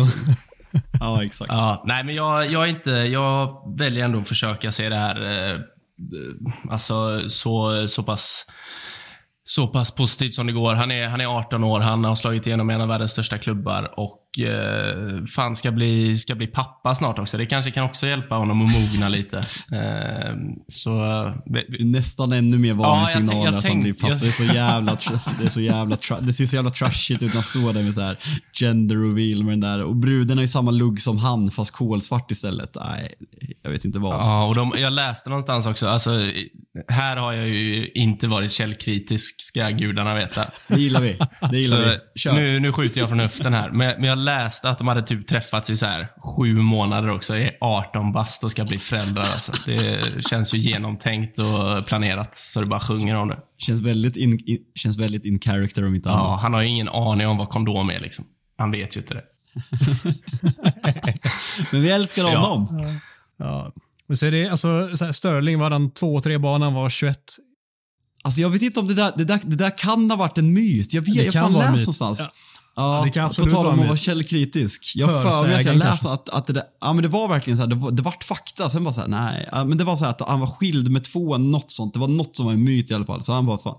[0.99, 1.51] ja, exakt.
[1.51, 5.59] Ja, nej, men jag, jag, inte, jag väljer ändå att försöka se det här eh,
[6.69, 8.45] alltså, så, så pass
[9.43, 10.73] så pass positivt som det går.
[10.75, 13.99] Han är, han är 18 år, han har slagit igenom en av världens största klubbar
[13.99, 17.37] och eh, fan ska bli, ska bli pappa snart också.
[17.37, 19.45] Det kanske kan också hjälpa honom att mogna lite.
[19.71, 20.35] Eh,
[20.67, 21.33] så,
[21.79, 24.13] Nästan ännu mer varningssignaler ja, att han blir pappa.
[24.13, 24.97] Det är så jävla,
[25.39, 27.93] det är så jävla, det ser så jävla trashigt ut när han står där med
[27.93, 28.17] så här
[28.53, 29.83] gender reveal med den där.
[29.83, 32.77] Och bruden har ju samma lugg som han fast kolsvart istället.
[32.89, 33.13] Nej,
[33.63, 34.13] jag vet inte vad.
[34.13, 36.11] Ja, och de, jag läste någonstans också, alltså,
[36.87, 40.41] här har jag ju inte varit källkritisk ska gudarna veta.
[40.67, 41.17] Det gillar vi.
[41.51, 42.19] Det gillar så vi.
[42.19, 42.33] Kör.
[42.33, 43.69] Nu, nu skjuter jag från höften här.
[43.69, 46.07] Men, men jag läste att de hade typ träffats i så här
[46.37, 47.35] sju månader också.
[47.35, 49.21] Är 18 bast och ska bli föräldrar.
[49.21, 49.51] Alltså.
[49.65, 53.37] Det känns ju genomtänkt och planerat så det bara sjunger om det.
[53.57, 56.23] Känns väldigt in, in känns väldigt in character om inte annat.
[56.23, 58.25] Ja, han har ju ingen aning om vad kondom är liksom.
[58.57, 59.23] Han vet ju inte det.
[61.71, 62.67] men vi älskar honom.
[63.37, 63.45] Ja.
[63.45, 63.73] ja.
[64.07, 66.89] Men så är det, alltså, så här, Sterling var han två, tre barn han var
[66.89, 67.17] 21.
[68.23, 70.53] Alltså jag vet inte om det där, det där, det där kan ha varit en
[70.53, 70.93] myt.
[70.93, 72.19] Jag vet, det jag kan läst någonstans.
[72.19, 72.31] Ja.
[72.77, 74.91] Ja, det kan absolut på tal om att vara källkritisk.
[74.95, 77.57] Jag för mig att jag läste att, att det, där, ja, men det var verkligen
[77.57, 78.69] så här, det, var, det vart fakta.
[78.69, 80.91] Sen var så här, nej, ja, men det var så här att han var skild
[80.91, 81.93] med två, något sånt.
[81.93, 83.23] Det var något som var en myt i alla fall.
[83.23, 83.75] Så han bara, fan,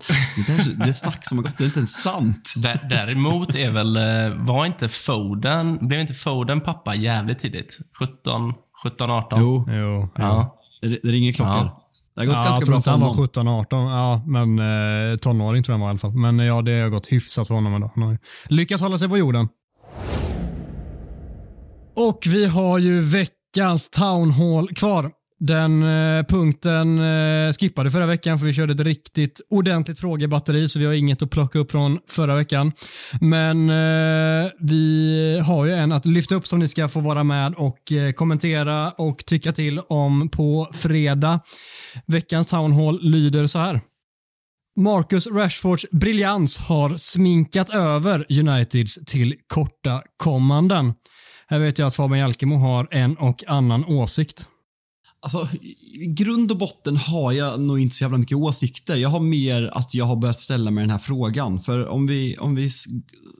[0.47, 2.53] det, är, det är snack som har gått, det är inte ens sant.
[2.89, 7.79] Däremot är väl, eh, var inte Foden, blev inte Foden pappa jävligt tidigt?
[7.99, 8.53] 17,
[8.83, 9.41] 17 18?
[9.41, 9.65] Jo.
[9.67, 10.57] jo, ja.
[10.81, 11.55] Det, det ringer klockor.
[11.55, 11.85] Ja.
[12.15, 13.07] Det har gått ja, ganska bra för honom.
[13.17, 14.59] Jag tror han var 17-18, ja, men
[15.11, 16.11] eh, tonåring tror jag han var i alla fall.
[16.11, 17.91] Men ja, det har gått hyfsat för honom ändå.
[17.95, 18.17] Han har
[18.49, 19.47] lyckats hålla sig på jorden.
[21.95, 25.11] Och vi har ju veckans Town Hall kvar.
[25.39, 30.79] Den eh, punkten eh, skippade förra veckan för vi körde ett riktigt ordentligt frågebatteri så
[30.79, 32.71] vi har inget att plocka upp från förra veckan.
[33.21, 37.53] Men eh, vi har ju en att lyfta upp som ni ska få vara med
[37.53, 41.39] och eh, kommentera och tycka till om på fredag.
[42.05, 43.81] Veckans Town Hall lyder så här.
[44.79, 50.93] Marcus Rashfords briljans har sminkat över Uniteds till korta kommanden.
[51.47, 54.47] Här vet jag att Fabian Jalkemo har en och annan åsikt.
[55.21, 55.47] Alltså,
[55.93, 58.95] i grund och botten har jag nog inte så jävla mycket åsikter.
[58.95, 61.61] Jag har mer att jag har börjat ställa mig den här frågan.
[61.61, 62.69] För om vi, om vi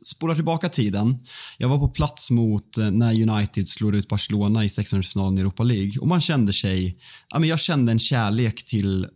[0.03, 1.17] spolar tillbaka tiden.
[1.57, 5.01] Jag var på plats mot eh, när United slår ut Barcelona i 16
[5.37, 6.95] i Europa League och man kände sig,
[7.29, 9.07] ja men jag kände en kärlek till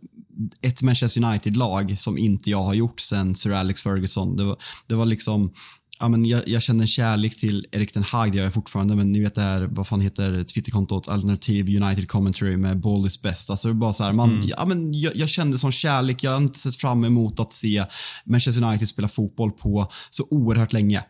[0.62, 4.36] ett Manchester United-lag som inte jag har gjort sen Sir Alex Ferguson.
[4.36, 4.56] Det var,
[4.86, 5.52] det var liksom
[6.00, 8.96] ja, men jag, jag känner en kärlek till Erik den Hag, det gör jag fortfarande,
[8.96, 13.22] men ni vet det här, vad fan heter Twitterkontot, Alternativ United Commentary med Ball is
[13.22, 13.50] best.
[13.50, 14.48] Alltså bara så här, man, mm.
[14.48, 17.84] ja, men jag, jag kände sån kärlek, jag har inte sett fram emot att se
[18.24, 21.04] Manchester United spela fotboll på så oerhört länge.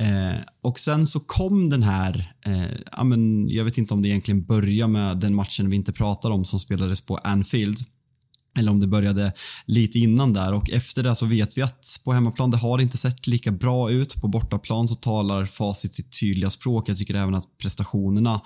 [0.00, 4.08] Eh, och sen så kom den här, eh, ja, men jag vet inte om det
[4.08, 7.78] egentligen börjar med den matchen vi inte pratar om som spelades på Anfield.
[8.58, 9.32] Eller om det började
[9.66, 12.96] lite innan där och efter det så vet vi att på hemmaplan det har inte
[12.96, 14.14] sett lika bra ut.
[14.14, 16.88] På bortaplan så talar facit sitt tydliga språk.
[16.88, 18.40] Jag tycker även att prestationerna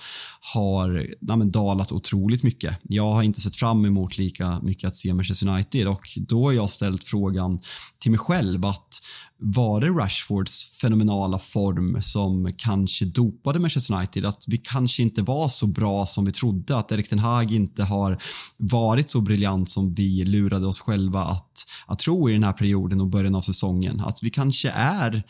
[0.55, 2.79] har ja, men, dalat otroligt mycket.
[2.83, 6.53] Jag har inte sett fram emot lika mycket att se Manchester United och då har
[6.53, 7.61] jag ställt frågan
[7.99, 9.03] till mig själv att
[9.45, 14.27] var det Rashfords fenomenala form som kanske dopade Manchester United?
[14.27, 17.83] Att vi kanske inte var så bra som vi trodde, att Erik Ten Hag inte
[17.85, 18.23] har
[18.57, 23.01] varit så briljant som vi lurade oss själva att, att tro i den här perioden
[23.01, 24.01] och början av säsongen.
[24.01, 25.23] Att vi kanske är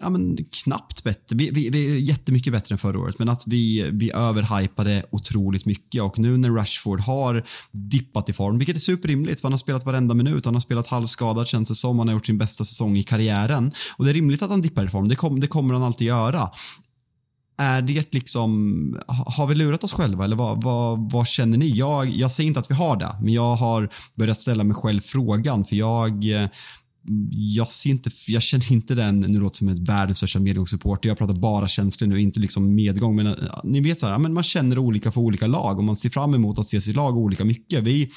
[0.00, 1.36] ja, men, knappt bättre.
[1.36, 5.66] Vi, vi, vi, är jättemycket bättre än förra året, men att vi, vi överhypade otroligt
[5.66, 9.58] mycket och nu när Rashford har dippat i form, vilket är superrimligt för han har
[9.58, 12.64] spelat varenda minut, han har spelat halvskadad känns det som, han har gjort sin bästa
[12.64, 15.46] säsong i karriären och det är rimligt att han dippar i form, det, kom, det
[15.46, 16.50] kommer han alltid göra.
[17.58, 21.68] Är det liksom, har vi lurat oss själva eller vad, vad, vad känner ni?
[21.68, 25.00] Jag, jag säger inte att vi har det, men jag har börjat ställa mig själv
[25.00, 26.24] frågan för jag
[27.30, 31.18] jag, ser inte, jag känner inte den, nu låter som ett världens största medgångssupporter, jag
[31.18, 33.16] pratar bara känslor nu, inte liksom medgång.
[33.16, 33.32] Men eh,
[33.64, 36.34] ni vet så här, men man känner olika för olika lag och man ser fram
[36.34, 37.84] emot att se sitt lag olika mycket.
[37.84, 38.10] Vi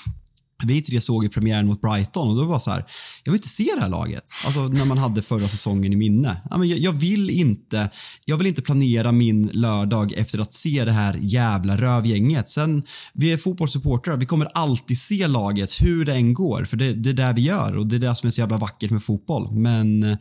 [0.64, 2.86] vi tre såg i premiären mot Brighton och då var det så här,
[3.24, 4.24] jag vill inte se det här laget.
[4.46, 6.42] Alltså när man hade förra säsongen i minne.
[6.66, 7.90] jag, vill inte,
[8.26, 12.50] jag vill inte planera min lördag efter att se det här jävla rövgänget.
[12.50, 12.84] Sen,
[13.14, 16.64] vi är fotbollssupportrar, vi kommer alltid se laget hur det än går.
[16.64, 18.58] För det, det är det vi gör och det är det som är så jävla
[18.58, 19.52] vackert med fotboll.
[19.52, 20.18] Men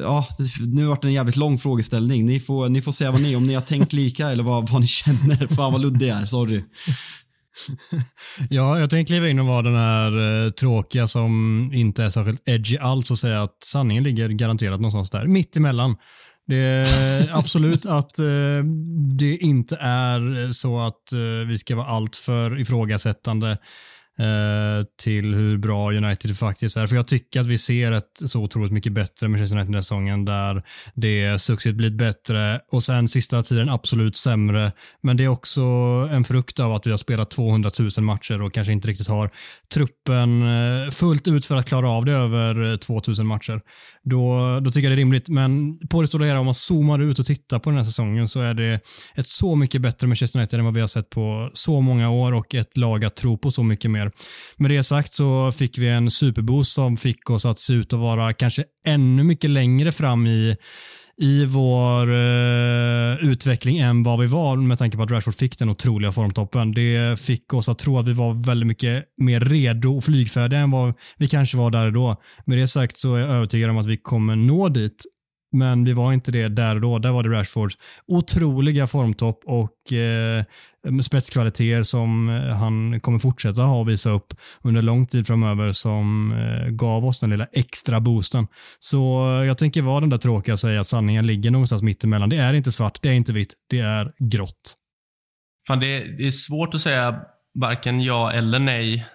[0.00, 0.26] Ja,
[0.60, 2.26] nu har det en jävligt lång frågeställning.
[2.26, 4.80] Ni får, ni får säga vad ni, om ni har tänkt lika eller vad, vad
[4.80, 5.46] ni känner.
[5.54, 6.64] Fan vad luddig jag är, sorry.
[8.50, 12.48] ja, jag tänkte kliva in och vara den här eh, tråkiga som inte är särskilt
[12.48, 15.96] edgy alls och säga att sanningen ligger garanterat någonstans där, mitt emellan.
[16.46, 18.64] Det är absolut att eh,
[19.18, 23.58] det inte är så att eh, vi ska vara alltför ifrågasättande
[24.18, 26.86] Eh, till hur bra United faktiskt är.
[26.86, 29.80] För jag tycker att vi ser ett så otroligt mycket bättre Manchester United den här
[29.80, 30.62] säsongen där
[30.94, 34.72] det successivt blivit bättre och sen sista tiden absolut sämre.
[35.02, 35.62] Men det är också
[36.10, 39.30] en frukt av att vi har spelat 200 000 matcher och kanske inte riktigt har
[39.74, 43.60] truppen eh, fullt ut för att klara av det över 2000 matcher.
[44.04, 45.28] Då, då tycker jag det är rimligt.
[45.28, 48.28] Men på det stora hela, om man zoomar ut och tittar på den här säsongen
[48.28, 48.80] så är det
[49.14, 52.32] ett så mycket bättre Manchester United än vad vi har sett på så många år
[52.32, 54.07] och ett lag att tro på så mycket mer.
[54.56, 57.98] Med det sagt så fick vi en superboost som fick oss att se ut att
[57.98, 60.56] vara kanske ännu mycket längre fram i
[61.20, 65.70] i vår eh, utveckling än vad vi var med tanke på att Rashford fick den
[65.70, 66.72] otroliga formtoppen.
[66.72, 70.70] Det fick oss att tro att vi var väldigt mycket mer redo och flygfärdiga än
[70.70, 72.22] vad vi kanske var där och då.
[72.44, 75.04] Med det sagt så är jag övertygad om att vi kommer nå dit
[75.52, 76.98] men vi var inte det där och då.
[76.98, 80.44] Där var det Rashfords otroliga formtopp och eh,
[81.02, 86.32] spetskvaliteter som eh, han kommer fortsätta ha och visa upp under lång tid framöver som
[86.32, 88.46] eh, gav oss den lilla extra boosten.
[88.78, 92.28] Så eh, jag tänker vara den där tråkiga och säga att sanningen ligger någonstans mittemellan.
[92.28, 94.74] Det är inte svart, det är inte vitt, det är grått.
[95.68, 97.20] Fan, det, är, det är svårt att säga
[97.54, 99.06] varken ja eller nej.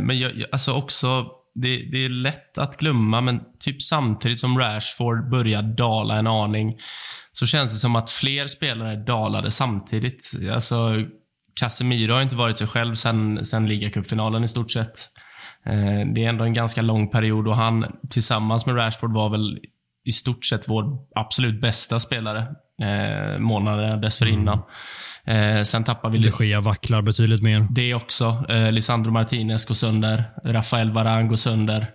[0.00, 5.30] Men jag, alltså också det, det, är lätt att glömma, men typ samtidigt som Rashford
[5.30, 6.78] börjar dala en aning
[7.36, 10.30] så känns det som att fler spelare dalade samtidigt.
[10.52, 11.04] Alltså,
[11.60, 14.98] Casemiro har inte varit sig själv sen, sen ligacupfinalen i stort sett.
[15.66, 19.58] Eh, det är ändå en ganska lång period och han tillsammans med Rashford var väl
[20.04, 22.40] i stort sett vår absolut bästa spelare
[22.82, 24.62] eh, månaderna dessförinnan.
[25.24, 25.56] Mm.
[25.56, 26.18] Eh, sen tappar vi...
[26.18, 27.66] De Gea vacklar betydligt mer.
[27.70, 28.44] Det också.
[28.48, 30.24] Eh, Lisandro Martinez går sönder.
[30.44, 31.90] Rafael Varane går sönder.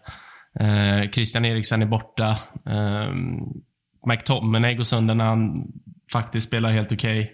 [0.60, 2.40] Eh, Christian Eriksen är borta.
[4.08, 5.64] McTominay går sönder när han
[6.12, 7.32] faktiskt spelar helt okej.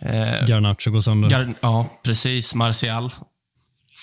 [0.00, 0.16] Okay.
[0.16, 1.30] Eh, Garnacho går sönder.
[1.30, 2.54] Gar ja, precis.
[2.54, 3.12] Martial.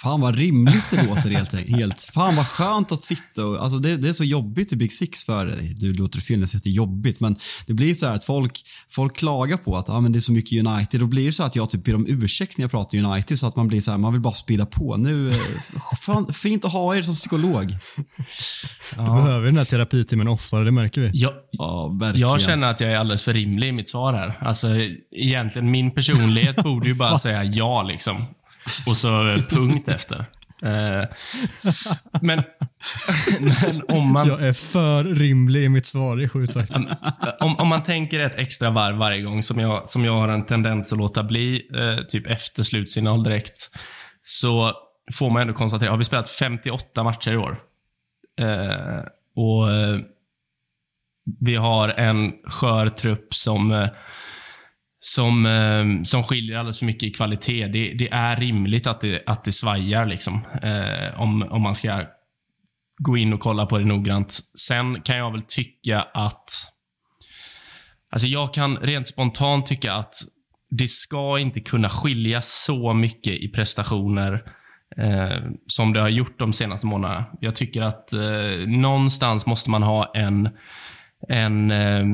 [0.02, 2.10] Fan vad rimligt det låter helt helt.
[2.14, 5.24] Fan vad skönt att sitta och, alltså det, det är så jobbigt i Big Six
[5.24, 7.36] för, du låter säger att det är jobbigt, men
[7.68, 10.32] det blir så här att folk, folk klagar på att ah, men det är så
[10.32, 11.00] mycket United.
[11.00, 13.48] Då blir det så att jag typ ber om ursäkt när jag pratar United så
[13.48, 14.98] att man blir så här, man vill bara spida på.
[14.98, 15.36] Nu, eh,
[16.02, 17.68] fan, fint att ha er som psykolog.
[18.96, 21.10] Du behöver den här terapitimmen oftare, det märker vi.
[21.14, 22.30] Jag, Ja, verkligen.
[22.30, 24.38] jag känner att jag är alldeles för rimlig i mitt svar här.
[24.42, 24.68] Alltså,
[25.12, 28.26] egentligen, min personlighet borde ju bara säga ja liksom.
[28.86, 29.10] Och så
[29.50, 30.26] punkt efter.
[30.62, 31.08] Eh,
[32.22, 32.44] men,
[33.40, 34.28] men om man...
[34.28, 36.72] Jag är för rimlig i mitt svar, det är sjukt sagt.
[37.40, 40.46] om, om man tänker ett extra varv varje gång, som jag, som jag har en
[40.46, 43.58] tendens att låta bli, eh, typ efter slutsignal direkt,
[44.22, 44.74] så
[45.14, 47.60] får man ändå konstatera, har vi spelat 58 matcher i år?
[48.40, 49.00] Eh,
[49.36, 49.68] och
[51.40, 53.88] vi har en skör trupp som,
[55.06, 57.68] som, eh, som skiljer alldeles för mycket i kvalitet.
[57.68, 62.04] Det, det är rimligt att det, att det svajar, liksom, eh, om, om man ska
[62.98, 64.40] gå in och kolla på det noggrant.
[64.68, 66.50] Sen kan jag väl tycka att
[68.10, 70.14] Alltså jag kan rent spontant tycka att
[70.70, 74.44] det ska inte kunna skilja så mycket i prestationer
[74.98, 77.26] eh, som det har gjort de senaste månaderna.
[77.42, 80.50] Jag tycker att eh, någonstans måste man ha en,
[81.30, 82.06] en eh,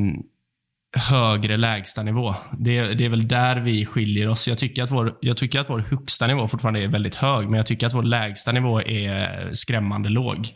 [0.94, 2.36] högre lägstanivå.
[2.60, 4.48] Det, det är väl där vi skiljer oss.
[4.48, 7.58] Jag tycker, att vår, jag tycker att vår högsta nivå fortfarande är väldigt hög, men
[7.58, 10.50] jag tycker att vår lägsta nivå är skrämmande låg.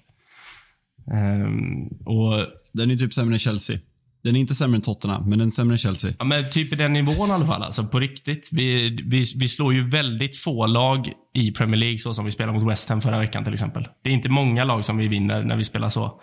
[1.14, 3.78] Ehm, och Den är typ sämre än Chelsea.
[4.24, 6.12] Den är inte sämre än Tottenham, men den är sämre än Chelsea.
[6.20, 7.64] Ja, men typ i den nivån i alla fall.
[7.64, 8.50] Alltså på riktigt.
[8.54, 12.60] Vi, vi, vi slår ju väldigt få lag i Premier League så som vi spelade
[12.60, 13.88] mot West Ham förra veckan till exempel.
[14.04, 16.22] Det är inte många lag som vi vinner när vi spelar så.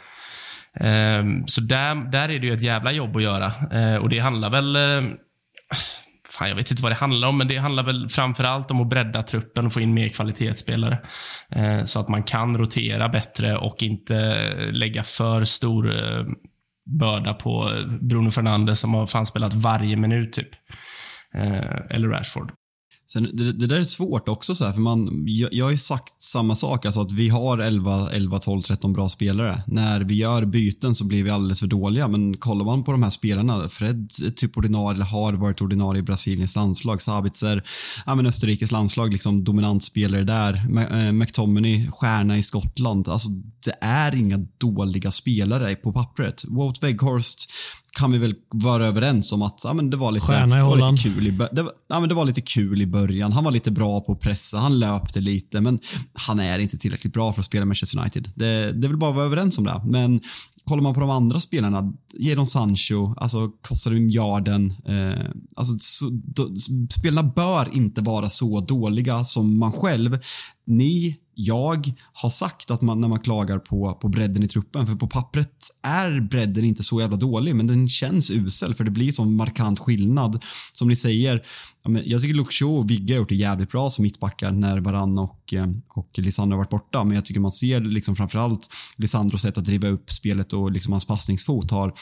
[0.81, 3.53] Ehm, så där, där är det ju ett jävla jobb att göra.
[3.73, 4.77] Eh, och det handlar väl...
[4.77, 5.11] Eh,
[6.31, 8.81] fan, jag vet inte vad det handlar om, men det handlar väl framför allt om
[8.81, 10.99] att bredda truppen och få in mer kvalitetsspelare.
[11.51, 16.25] Eh, så att man kan rotera bättre och inte lägga för stor eh,
[16.99, 20.51] börda på Bruno Fernandes som har fan spelat varje minut typ.
[21.35, 22.53] Eh, eller Rashford.
[23.13, 25.79] Sen, det, det där är svårt också, så här, för man, jag, jag har ju
[25.79, 29.63] sagt samma sak, alltså att vi har 11, 11, 12, 13 bra spelare.
[29.67, 33.03] När vi gör byten så blir vi alldeles för dåliga, men kollar man på de
[33.03, 37.65] här spelarna, Fred är typ ordinarie, eller har varit ordinarie i Brasiliens landslag, Sabitzer,
[38.07, 40.55] ja, men Österrikes landslag, liksom dominant spelare där,
[40.91, 43.09] eh, McTominay, stjärna i Skottland.
[43.09, 43.29] Alltså,
[43.65, 46.45] det är inga dåliga spelare på pappret.
[46.45, 47.51] Wout Weghorst
[47.99, 50.63] kan vi väl vara överens om att ja, men det var lite, Stjärna i det
[50.65, 50.97] var Holland.
[50.99, 53.33] lite kul i, det, var- ja, men det var lite kul i början.
[53.33, 55.79] Han var lite bra på att pressa, han löpte lite, men
[56.13, 58.31] han är inte tillräckligt bra för att spela Manchester United.
[58.35, 59.81] Det, det väl bara att vara överens om det.
[59.85, 60.21] Men
[60.65, 64.71] kollar man på de andra spelarna, Jadon Sancho, alltså kostade miljarden.
[64.87, 65.25] Eh,
[65.57, 66.49] alltså, så, då,
[66.99, 70.19] spelarna bör inte vara så dåliga som man själv,
[70.67, 74.87] ni, jag, har sagt att man, när man klagar på, på bredden i truppen.
[74.87, 78.91] För på pappret är bredden inte så jävla dålig, men den känns usel för det
[78.91, 80.45] blir sån markant skillnad.
[80.73, 81.45] Som ni säger,
[82.05, 85.55] jag tycker Luke och Vigge har gjort det jävligt bra som mittbackar när Varann och,
[85.55, 87.05] eh, och Lisandro har varit borta.
[87.05, 90.93] Men jag tycker man ser liksom framförallt Lisandros sätt att driva upp spelet och liksom
[90.93, 91.93] hans passningsfot har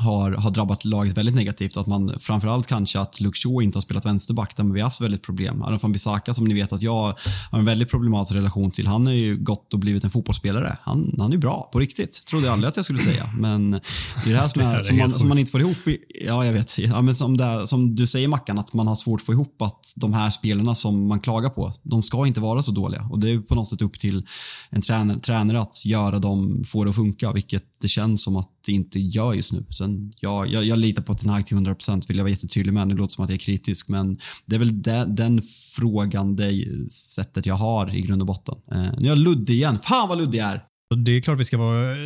[0.00, 1.76] har, har drabbat laget väldigt negativt.
[1.76, 5.00] Att man framförallt kanske att Luke Shaw inte har spelat vänsterback där vi har haft
[5.00, 5.62] väldigt problem.
[5.62, 7.16] Aron van Bissaka som ni vet att jag
[7.50, 8.86] har en väldigt problematisk relation till.
[8.86, 10.76] Han har ju gått och blivit en fotbollsspelare.
[10.82, 12.26] Han, han är bra på riktigt.
[12.26, 13.30] Trodde jag aldrig att jag skulle säga.
[13.38, 13.78] Men det
[14.26, 15.88] är det här som, är, är som, man, som man inte får ihop.
[15.88, 16.78] I, ja, jag vet.
[16.78, 19.62] Ja, men som, det, som du säger Mackan, att man har svårt att få ihop
[19.62, 23.08] att de här spelarna som man klagar på, de ska inte vara så dåliga.
[23.10, 24.26] Och det är på något sätt upp till
[24.70, 28.48] en tränare, tränare att göra dem, få det att funka, vilket det känns som att
[28.66, 29.64] det inte gör just nu.
[29.70, 29.89] Sen,
[30.20, 32.88] ja, jag, jag litar på Ten Hag till 100% vill jag vara jättetydlig med.
[32.88, 35.42] Det låter som att jag är kritisk, men det är väl de, den
[35.76, 38.54] frågan, det sättet jag har i grund och botten.
[38.72, 39.78] Eh, nu är jag luddig igen.
[39.78, 40.69] Fan vad luddig jag är!
[40.96, 41.98] Det är klart vi ska vara, eh,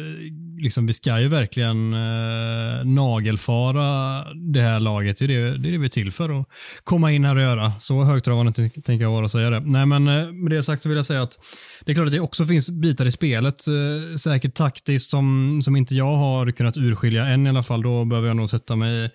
[0.58, 5.18] liksom, vi ska ju verkligen eh, nagelfara det här laget.
[5.18, 6.46] Det är det, det är det vi är till för att
[6.84, 7.72] komma in här och göra.
[7.80, 9.60] Så högtravande tänker jag vara och säga det.
[9.60, 11.38] Nej, men eh, med det sagt så vill jag säga att
[11.84, 15.76] det är klart att det också finns bitar i spelet, eh, säkert taktiskt, som, som
[15.76, 17.82] inte jag har kunnat urskilja än i alla fall.
[17.82, 19.10] Då behöver jag nog sätta mig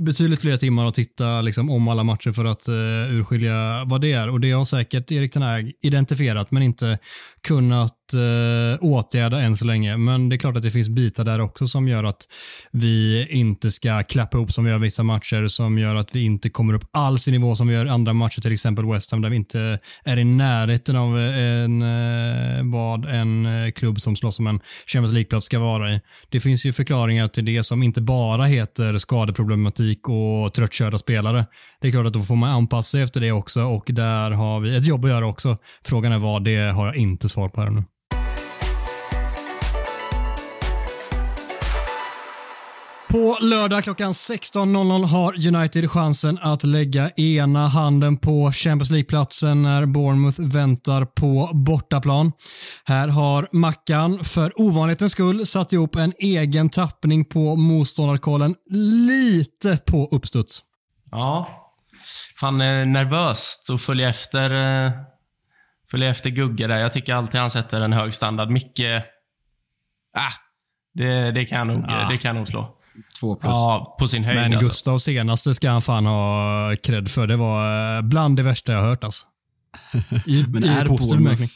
[0.00, 4.12] betydligt fler timmar och titta liksom, om alla matcher för att uh, urskilja vad det
[4.12, 4.28] är.
[4.28, 6.98] Och det har säkert Erik Tenag identifierat men inte
[7.48, 9.96] kunnat eh, åtgärda än så länge.
[9.96, 12.26] Men det är klart att det finns bitar där också som gör att
[12.70, 16.50] vi inte ska klappa ihop som vi gör vissa matcher, som gör att vi inte
[16.50, 19.30] kommer upp alls i nivå som vi gör andra matcher, till exempel West Ham, där
[19.30, 24.38] vi inte är i närheten av eh, en, eh, vad en eh, klubb som slåss
[24.38, 26.00] om en Champions League-plats ska vara i.
[26.28, 31.46] Det finns ju förklaringar till det som inte bara heter skadeproblematik och tröttkörda spelare.
[31.80, 34.60] Det är klart att då får man anpassa sig efter det också och där har
[34.60, 35.56] vi ett jobb att göra också.
[35.84, 37.84] Frågan är vad, det har jag inte svar på här nu.
[43.10, 49.86] På lördag klockan 16.00 har United chansen att lägga ena handen på Champions League-platsen när
[49.86, 52.32] Bournemouth väntar på bortaplan.
[52.84, 58.54] Här har Mackan för ovanlighetens skull satt ihop en egen tappning på motståndarkollen
[59.06, 60.62] lite på uppstuds.
[61.10, 61.48] Ja.
[62.40, 64.50] Fan, eh, nervöst att följa efter,
[64.86, 64.92] eh,
[65.90, 66.78] följa efter Gugge där.
[66.78, 68.50] Jag tycker alltid han sätter en hög standard.
[68.50, 68.80] Micke...
[70.16, 70.32] Ah,
[70.94, 72.08] det, det, kan nog, Ah.
[72.10, 72.74] det kan nog slå.
[73.20, 73.52] Två plus.
[73.52, 74.68] Ja, på sin höjd Men alltså.
[74.68, 77.26] Gustavs senaste ska han fan ha cred för.
[77.26, 79.24] Det var eh, bland det värsta jag hört alltså.
[80.26, 81.48] I, Men i är positiv bemärkning.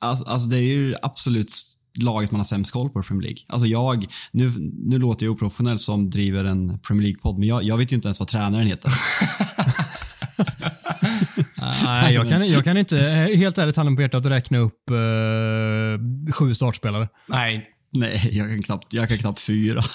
[0.00, 1.52] Alltså, alltså det är ju absolut
[2.00, 3.38] laget man har sämst koll på i Premier League.
[3.48, 7.76] Alltså jag, nu, nu låter jag oprofessionell som driver en Premier League-podd, men jag, jag
[7.76, 8.92] vet ju inte ens vad tränaren heter.
[11.84, 12.96] Nej, jag kan, jag kan inte,
[13.36, 17.08] helt ärligt handen på hjärtat, räkna upp eh, sju startspelare.
[17.28, 19.82] Nej, Nej, jag kan knappt, jag kan knappt fyra.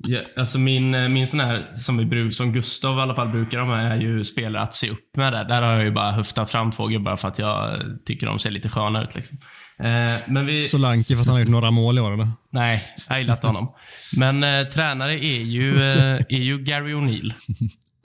[0.00, 3.28] Ja, alltså min, eh, min sån här, som, vi bruk, som Gustav i alla fall
[3.28, 5.32] brukar de är ju spelare att se upp med.
[5.32, 8.38] Där, där har jag ju bara höftat fram två gubbar för att jag tycker de
[8.38, 9.14] ser lite sköna ut.
[9.14, 9.38] Liksom.
[9.78, 12.30] Eh, men vi, Solanke för att han har gjort några mål i år eller?
[12.50, 13.74] nej, jag har gillat honom.
[14.16, 17.32] Men eh, tränare är ju, eh, är ju Gary O'Neill.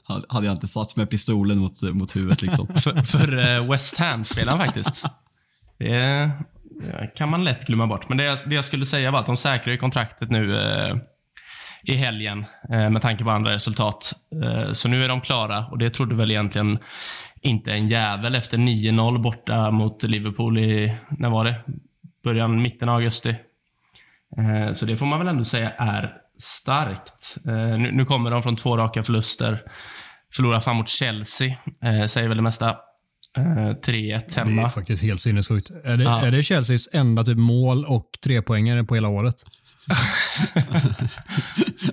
[0.29, 2.67] Hade jag inte satt med pistolen mot, mot huvudet liksom.
[2.67, 5.05] För, för eh, West Ham-spelaren faktiskt.
[5.79, 6.31] Det
[7.15, 8.09] kan man lätt glömma bort.
[8.09, 10.97] Men det jag, det jag skulle säga var att de säkrar kontraktet nu eh,
[11.83, 14.13] i helgen eh, med tanke på andra resultat.
[14.43, 16.79] Eh, så nu är de klara och det trodde väl egentligen
[17.41, 21.55] inte en jävel efter 9-0 borta mot Liverpool i, när var det?
[22.23, 23.35] Början, mitten av augusti.
[24.37, 27.37] Eh, så det får man väl ändå säga är starkt.
[27.47, 29.61] Eh, nu, nu kommer de från två raka förluster.
[30.35, 32.77] Förlorar fan mot Chelsea, eh, säger väl det mesta.
[33.37, 34.69] Eh, 3-1 Det är hemma.
[34.69, 35.71] faktiskt helt sinnessjukt.
[35.83, 36.25] Är det, Ja.
[36.25, 39.35] är det Chelseas enda typ mål och trepoängare på hela året?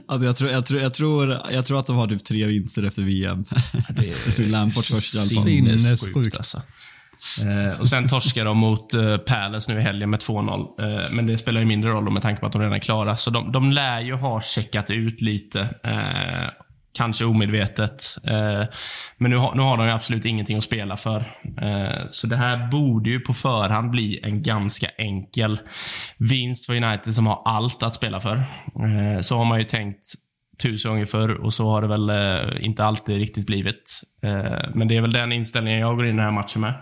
[0.08, 2.82] Alltså jag, tror, jag, tror, jag, tror, jag tror att de har typ tre vinster
[2.82, 3.44] efter VM.
[3.90, 4.14] Det är.
[4.14, 6.36] Sinnessjukt.
[6.36, 6.62] alltså.
[7.46, 10.60] Eh, och sen torskar de mot eh, Palace nu i helgen med 2-0.
[10.60, 13.16] Eh, men det spelar ju mindre roll med tanke på att de redan är klara.
[13.16, 15.60] Så de, de lär ju ha checkat ut lite.
[15.60, 18.02] Eh, kanske omedvetet.
[18.24, 18.64] Eh,
[19.16, 21.38] men nu har, nu har de ju absolut ingenting att spela för.
[21.62, 25.60] Eh, så det här borde ju på förhand bli en ganska enkel
[26.18, 28.36] vinst för United som har allt att spela för.
[28.36, 30.06] Eh, så har man ju tänkt
[30.62, 32.10] tusen gånger förr och så har det väl
[32.60, 34.00] inte alltid riktigt blivit.
[34.74, 36.74] Men det är väl den inställningen jag går in i den här matchen med.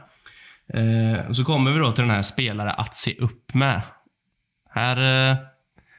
[1.37, 3.83] Så kommer vi då till den här spelare att se upp med.
[4.71, 4.97] Här,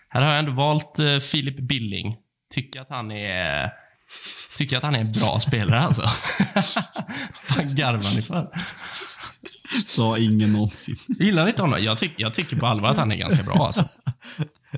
[0.09, 2.17] här har jag ändå valt Philip Filip Billing.
[2.53, 3.71] Tycker att han är
[4.57, 6.01] Tycker att han är en bra spelare alltså.
[7.57, 8.49] Vad garvar ni för?
[9.85, 10.95] Sa ingen någonsin.
[11.07, 11.83] Gillar ni inte honom?
[11.83, 13.85] Jag, tyck, jag tycker på allvar att han är ganska bra alltså.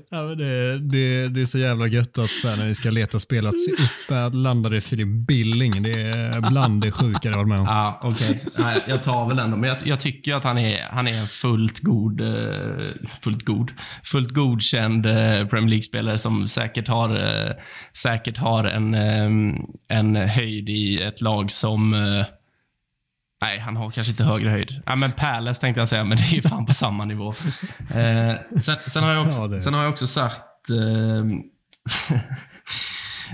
[0.10, 2.90] Ja, men det, det, det är så jävla gött att så här, när vi ska
[2.90, 5.84] leta spel att se upp att landa Filip Billing.
[5.84, 7.66] Det är bland det sjukare jag varit med om.
[7.66, 8.44] Ja, okej.
[8.58, 9.58] Nej, Jag tar väl ändå.
[9.58, 13.72] Men jag, jag tycker att han är, han är en fullt god, eh, fullt god,
[14.04, 17.52] fullt godkänd eh, Premier League-spelare som säkert har, eh,
[17.94, 18.94] säkert har en,
[19.88, 21.94] en höjd i ett lag som
[23.42, 24.82] Nej, han har kanske inte högre höjd.
[24.86, 27.34] Ja, men Palace tänkte jag säga, men det är ju fan på samma nivå.
[27.96, 31.26] Eh, sen, sen, har jag också, Ja, sen har jag också sagt eh,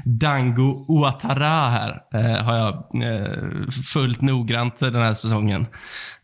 [0.06, 5.62] Dango Ouattara här eh, har jag eh, följt noggrant den här säsongen.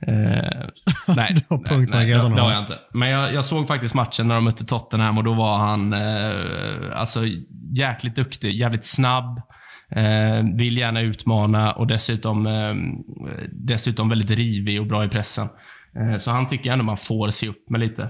[0.08, 0.68] Eh, nej,
[1.08, 1.36] nej,
[1.90, 2.80] nej, det, det har jag inte.
[2.94, 7.00] Men jag, jag såg faktiskt matchen när de mötte Tottenham och då var han eh,
[7.00, 7.22] alltså
[7.72, 9.42] jäkligt duktig, jävligt snabb.
[9.96, 12.76] Eh, vill gärna utmana och dessutom, eh,
[13.52, 15.48] dessutom väldigt rivig och bra i pressen.
[15.96, 18.10] Eh, så han tycker jag ändå man får se upp med lite.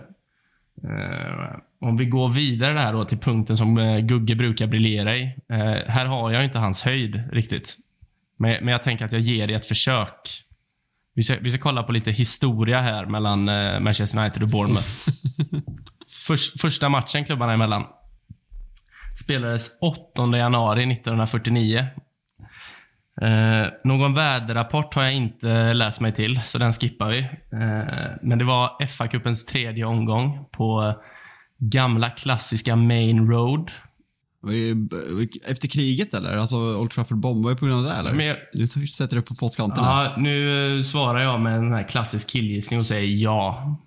[0.83, 5.23] Eh, om vi går vidare där då till punkten som eh, Gugge brukar briljera i.
[5.23, 7.75] Eh, här har jag inte hans höjd riktigt.
[8.37, 10.29] Men, men jag tänker att jag ger det ett försök.
[11.15, 13.45] Vi ska, vi ska kolla på lite historia här mellan
[13.83, 15.09] Manchester United och Bournemouth.
[16.27, 17.83] Först, första matchen klubbarna emellan
[19.15, 21.87] spelades 8 januari 1949.
[23.21, 27.19] Eh, någon väderrapport har jag inte läst mig till, så den skippar vi.
[27.51, 30.93] Eh, men det var FA-cupens tredje omgång på
[31.57, 33.71] gamla klassiska Main Road.
[35.47, 36.37] Efter kriget eller?
[36.37, 38.13] Alltså Old Trafford bombade ju på grund av det eller?
[38.13, 39.83] Men jag- Du sätter det på pottkanten.
[39.83, 43.77] Ja, nu eh, svarar jag med en här klassisk killgissning och säger ja.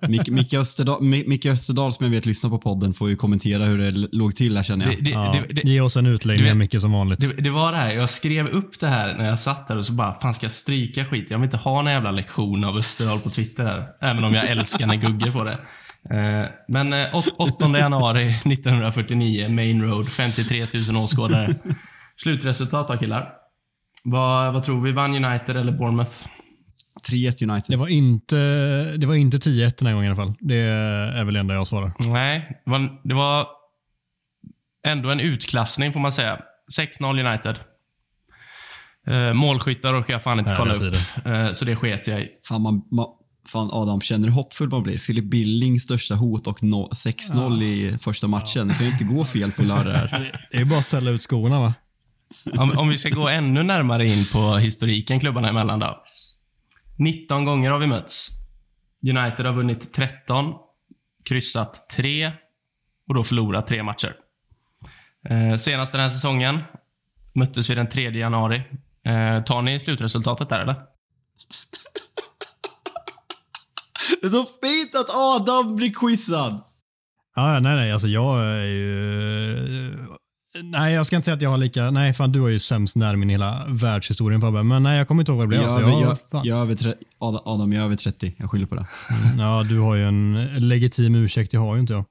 [0.00, 3.64] Mic- Micke Österdal, Mi- Micke Österdal som jag vet lyssnar på podden får ju kommentera
[3.64, 4.96] hur det låg till här känner jag.
[4.96, 7.20] Det, det, Ja, det, det, Ge oss en utläggning vet- mycket som vanligt.
[7.20, 9.86] det, det var det här, jag skrev upp det här när jag satt där och
[9.86, 11.26] så bara, fan ska jag stryka skit?
[11.30, 13.86] Jag vill inte ha någon jävla lektion av Österdal på Twitter här.
[14.10, 15.58] Även om jag älskar när Gugge får det.
[16.10, 21.48] Eh, Men eh, åt- 8 januari 1949, Main Road, 53 000 åskådare.
[22.16, 23.32] Slutresultat då killar?
[24.04, 24.92] Vad, vad tror vi?
[24.92, 26.12] Vann United eller Bournemouth?
[27.10, 27.64] 3-1 United.
[27.68, 28.36] Det var inte,
[28.96, 30.34] det var inte 10-1 den här gången i alla fall.
[30.40, 31.92] Det är väl det enda jag svarar.
[31.98, 33.46] Nej, det var, det var
[34.86, 36.38] ändå en utklassning får man säga.
[36.78, 37.56] 6-0 United.
[39.06, 41.26] Eh, målskyttar orkar jag fan inte Nej, kolla upp.
[41.26, 42.28] Eh, så det sket jag i.
[42.48, 43.06] Fan, man, man,
[43.48, 44.98] fan Adam, känner du hoppfull man blir?
[44.98, 48.68] Philip Billings största hot och no, 6-0 i första matchen.
[48.68, 50.40] Det kan ju inte gå fel på lördag här.
[50.50, 51.74] Det är bara att ställa ut skorna va?
[52.58, 56.02] Om, om vi ska gå ännu närmare in på historiken klubbarna emellan då.
[56.96, 58.28] 19 gånger har vi mötts.
[59.02, 60.54] United har vunnit 13,
[61.24, 62.32] kryssat 3
[63.08, 64.14] och då förlorat 3 matcher.
[65.28, 66.60] Eh, senast den här säsongen
[67.32, 68.62] möttes vi den 3 januari.
[69.04, 70.76] Eh, tar ni slutresultatet där eller?
[74.20, 76.60] Det är så fint att Adam blir quizad.
[77.36, 79.98] Ja, nej, nej, alltså jag är ju...
[80.62, 81.90] Nej, jag ska inte säga att jag har lika...
[81.90, 84.62] Nej, fan du har ju sämst närmin i hela världshistorien Fabbe.
[84.62, 85.60] Men nej, jag kommer inte ihåg vad det blev.
[85.62, 86.92] Jag, Alltså, jag, jag, jag, jag är över tre,
[87.44, 88.34] Adam, jag är över 30.
[88.38, 88.86] Jag skyller på det.
[89.38, 92.04] Ja, du har ju en legitim ursäkt, det har ju inte jag.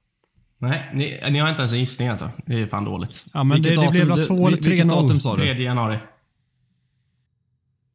[0.58, 2.30] Nej, ni, ni har inte ens en gissning alltså.
[2.46, 3.24] Det är fan dåligt.
[3.32, 5.20] Ja, men det, Vilket det blev väl datum- 2 eller Vilket datum 3-0?
[5.20, 5.62] sa 3 du?
[5.64, 5.98] januari.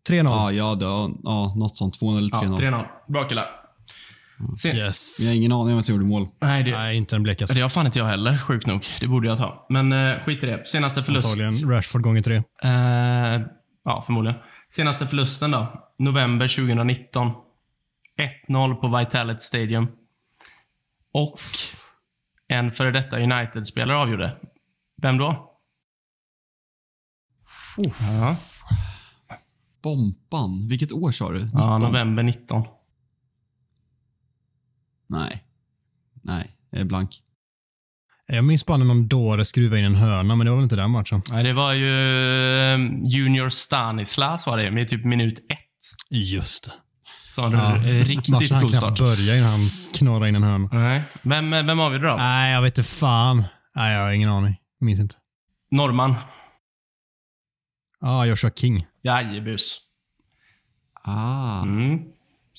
[0.09, 0.23] 3-0.
[0.23, 0.85] Ja, ja, det,
[1.23, 1.99] ja, något sånt.
[1.99, 2.59] 2 eller Ja, 3-0.
[2.59, 2.85] 3-0.
[3.07, 3.45] Bra killar.
[4.61, 5.17] Sen, Yes.
[5.21, 6.27] jag har ingen aning om vem som gjorde mål.
[6.41, 7.55] Nej, det, Nej, inte den blekaste.
[7.55, 8.85] det har fan inte jag heller, sjukt nog.
[8.99, 9.65] Det borde jag ta.
[9.69, 10.67] Men eh, skit i det.
[10.67, 11.27] Senaste förlust.
[11.27, 12.35] Antagligen Rashford gånger tre.
[12.35, 13.41] Eh,
[13.85, 14.39] ja, förmodligen.
[14.71, 15.91] Senaste förlusten då.
[15.99, 17.31] November 2019.
[18.49, 19.87] 1-0 på Vitality Stadium.
[21.13, 21.39] Och
[22.47, 24.37] en före detta United-spelare avgjorde.
[25.01, 25.45] Vem då?
[27.77, 28.35] Ja,
[29.83, 30.67] Bompan.
[30.69, 31.39] Vilket år sa du?
[31.45, 31.61] 19?
[31.61, 32.63] ja, november 19.
[35.09, 35.43] Nej.
[36.23, 37.09] Nej, jag är blank.
[38.27, 40.75] Jag minns bara när någon dåre skruvade in en hörna, men det var väl inte
[40.75, 41.21] den matchen?
[41.31, 41.89] Nej, det var ju
[42.73, 46.09] eh, Junior Stanislas var det, med typ minut ett.
[46.09, 46.71] Just det.
[47.35, 47.49] Så Ja.
[47.49, 48.99] du en riktigt Matchen cool start.
[48.99, 49.59] börja innan han
[49.93, 50.69] knorrade in en hörna.
[50.71, 51.01] Nej.
[51.23, 52.15] Vem, vem avgjorde då?
[52.15, 53.43] Nej, jag vet inte fan.
[53.75, 54.55] Nej, jag har ingen aning.
[54.79, 55.15] Minns inte.
[55.71, 56.15] Norrman.
[58.01, 58.85] Ja, Joshua King.
[59.03, 59.79] Jajebus.
[61.03, 61.61] Ah.
[61.63, 61.99] Mm.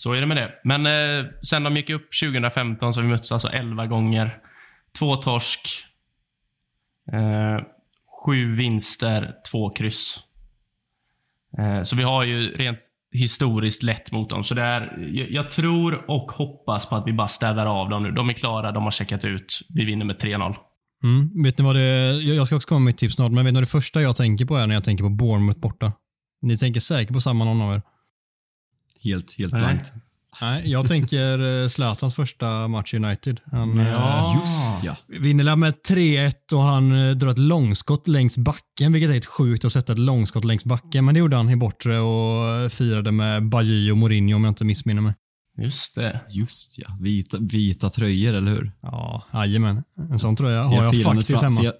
[0.00, 0.52] Så är det med det.
[0.64, 4.38] Men eh, sen de gick upp 2015 så har vi mötts alltså 11 gånger.
[4.98, 5.84] Två torsk.
[7.12, 7.64] Eh,
[8.24, 10.20] sju vinster, två kryss.
[11.58, 12.78] Eh, så vi har ju rent
[13.12, 14.44] historiskt lätt mot dem.
[14.44, 18.02] Så det är, jag, jag tror och hoppas på att vi bara städar av dem
[18.02, 18.10] nu.
[18.10, 19.60] De är klara, de har checkat ut.
[19.68, 20.54] Vi vinner med 3-0.
[21.02, 21.42] Mm.
[21.42, 23.54] Vet ni vad det jag jag ska också komma med mitt tips snart, men vet
[23.54, 25.92] ni vad det första jag tänker på är när jag tänker på Bournemouth borta?
[26.42, 27.82] Ni tänker säkert på samma någon av er?
[29.04, 29.60] Helt, helt Nej.
[29.62, 29.92] blankt.
[30.42, 33.40] Nej, jag tänker eh, Zlatans första match i United.
[33.52, 34.18] Han Ja.
[34.34, 34.96] eh, Just ja.
[35.18, 39.64] vinner med 3-1 och han eh, drar ett långskott längs backen, vilket är helt sjukt
[39.64, 41.04] att sätta ett långskott längs backen.
[41.04, 44.64] Men det gjorde han i bortre och firade med Bajy och Mourinho om jag inte
[44.64, 45.14] missminner mig.
[45.58, 46.20] Just det.
[46.28, 46.96] Just ja.
[47.00, 48.72] Vita, vita tröjor, eller hur?
[48.82, 49.82] Ja, jajamän.
[50.12, 51.60] En sån tröja har jag faktiskt hemma.
[51.60, 51.72] Ser,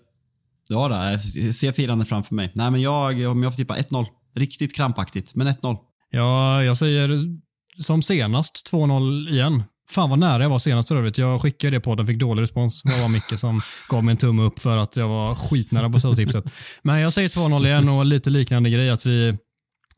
[0.68, 0.94] ja, då,
[1.40, 2.52] jag ser firandet framför mig.
[2.54, 4.06] Nej, men jag, om jag får tippa 1-0.
[4.36, 5.76] Riktigt krampaktigt, men 1-0.
[6.10, 7.20] Ja, jag säger
[7.78, 9.62] som senast 2-0 igen.
[9.90, 11.18] Fan vad nära jag var senast för övrigt.
[11.18, 12.82] Jag skickade det på den, fick dålig respons.
[12.82, 16.00] Det var Micke som gav mig en tumme upp för att jag var skitnära på
[16.00, 16.44] säljtipset.
[16.82, 19.38] Men jag säger 2-0 igen och lite liknande grej att vi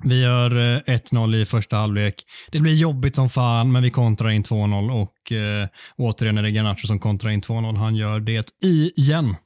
[0.04, 2.14] vi gör eh, 1-0 i första halvlek.
[2.50, 6.50] Det blir jobbigt som fan, men vi kontrar in 2-0 och eh, återigen är det
[6.50, 7.76] Garnacho som kontrar in 2-0.
[7.76, 9.36] Han gör det igen.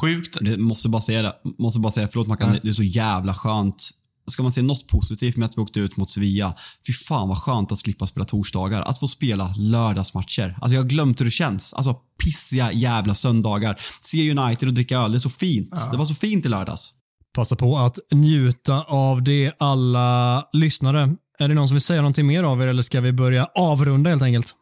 [0.00, 0.36] Sjukt.
[0.40, 1.32] Det måste bara säga det.
[1.58, 3.90] Måste bara säga, förlåt Mackan, det är så jävla skönt.
[4.26, 6.54] Ska man se något positivt med att vi åkte ut mot Sevilla,
[6.86, 8.82] fy fan vad skönt att slippa spela torsdagar.
[8.82, 10.56] Att få spela lördagsmatcher.
[10.60, 11.74] Alltså jag har glömt hur det känns.
[11.74, 13.80] Alltså pissiga jävla söndagar.
[14.00, 15.88] Se United och dricka öl, det är så fint.
[15.90, 16.92] Det var så fint i lördags.
[17.34, 21.16] Passa på att njuta av det alla lyssnare.
[21.38, 24.10] Är det någon som vill säga någonting mer av er eller ska vi börja avrunda
[24.10, 24.54] helt enkelt?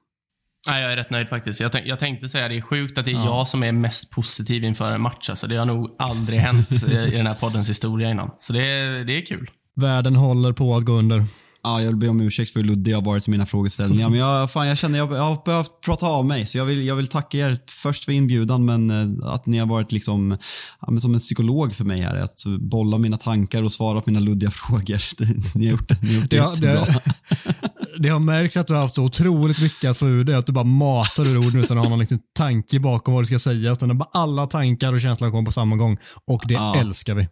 [0.66, 1.60] Nej, jag är rätt nöjd faktiskt.
[1.60, 3.24] Jag, jag tänkte säga det är sjukt att det är Ja.
[3.24, 5.30] jag som är mest positiv inför en match.
[5.30, 8.30] Alltså, det har nog aldrig hänt i, den här poddens historia innan.
[8.38, 9.50] Så det, är- det är kul.
[9.76, 11.24] Världen håller på att gå under.
[11.62, 14.10] Ja, jag vill be om ursäkt för hur luddig jag har varit i mina frågeställningar.
[14.10, 16.46] Men jag, fan, jag känner jag, jag har behövt prata av mig.
[16.46, 18.90] Så jag vill, jag vill tacka er först för inbjudan, men
[19.22, 20.38] eh, att ni har varit liksom,
[20.80, 22.16] ja, men som en psykolog för mig här.
[22.16, 24.98] Att bolla mina tankar och svara på mina luddiga frågor.
[25.18, 26.84] Det, ni har gjort det, ni har gjort det, Det jättebra.
[26.84, 27.67] det,
[27.98, 30.46] det har märkts att du har haft så otroligt mycket att få ur dig, att
[30.46, 33.38] du bara matar ur orden utan att ha någon liksom tanke bakom vad du ska
[33.38, 33.72] säga.
[33.72, 35.96] Utan bara alla tankar och känslor kommer på samma gång.
[36.26, 36.76] Och det Ja.
[36.80, 37.28] älskar vi.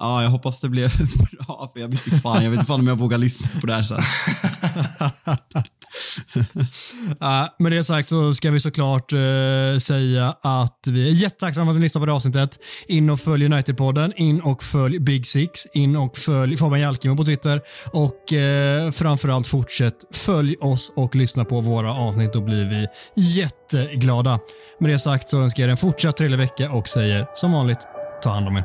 [0.00, 1.70] Ja, jag hoppas det blev bra.
[1.72, 3.74] För jag vet inte fan, jag vet inte fan om jag vågar lyssna på det
[3.74, 3.98] här sen.
[7.20, 9.18] ja, med det sagt så ska vi såklart eh,
[9.80, 12.58] säga att vi är jättetacksamma för att ni lyssnar på det här avsnittet.
[12.88, 17.24] In och följ United-podden, in och följ Big Six, in och följ Fabian Jalkemo på
[17.24, 17.60] Twitter
[17.92, 22.32] och eh, framförallt fortsätt följ oss och lyssna på våra avsnitt.
[22.32, 22.86] Då blir vi
[23.16, 24.38] jätteglada.
[24.80, 27.80] Med det sagt så önskar jag er en fortsatt trevlig vecka och säger som vanligt,
[28.22, 28.64] ta hand om er.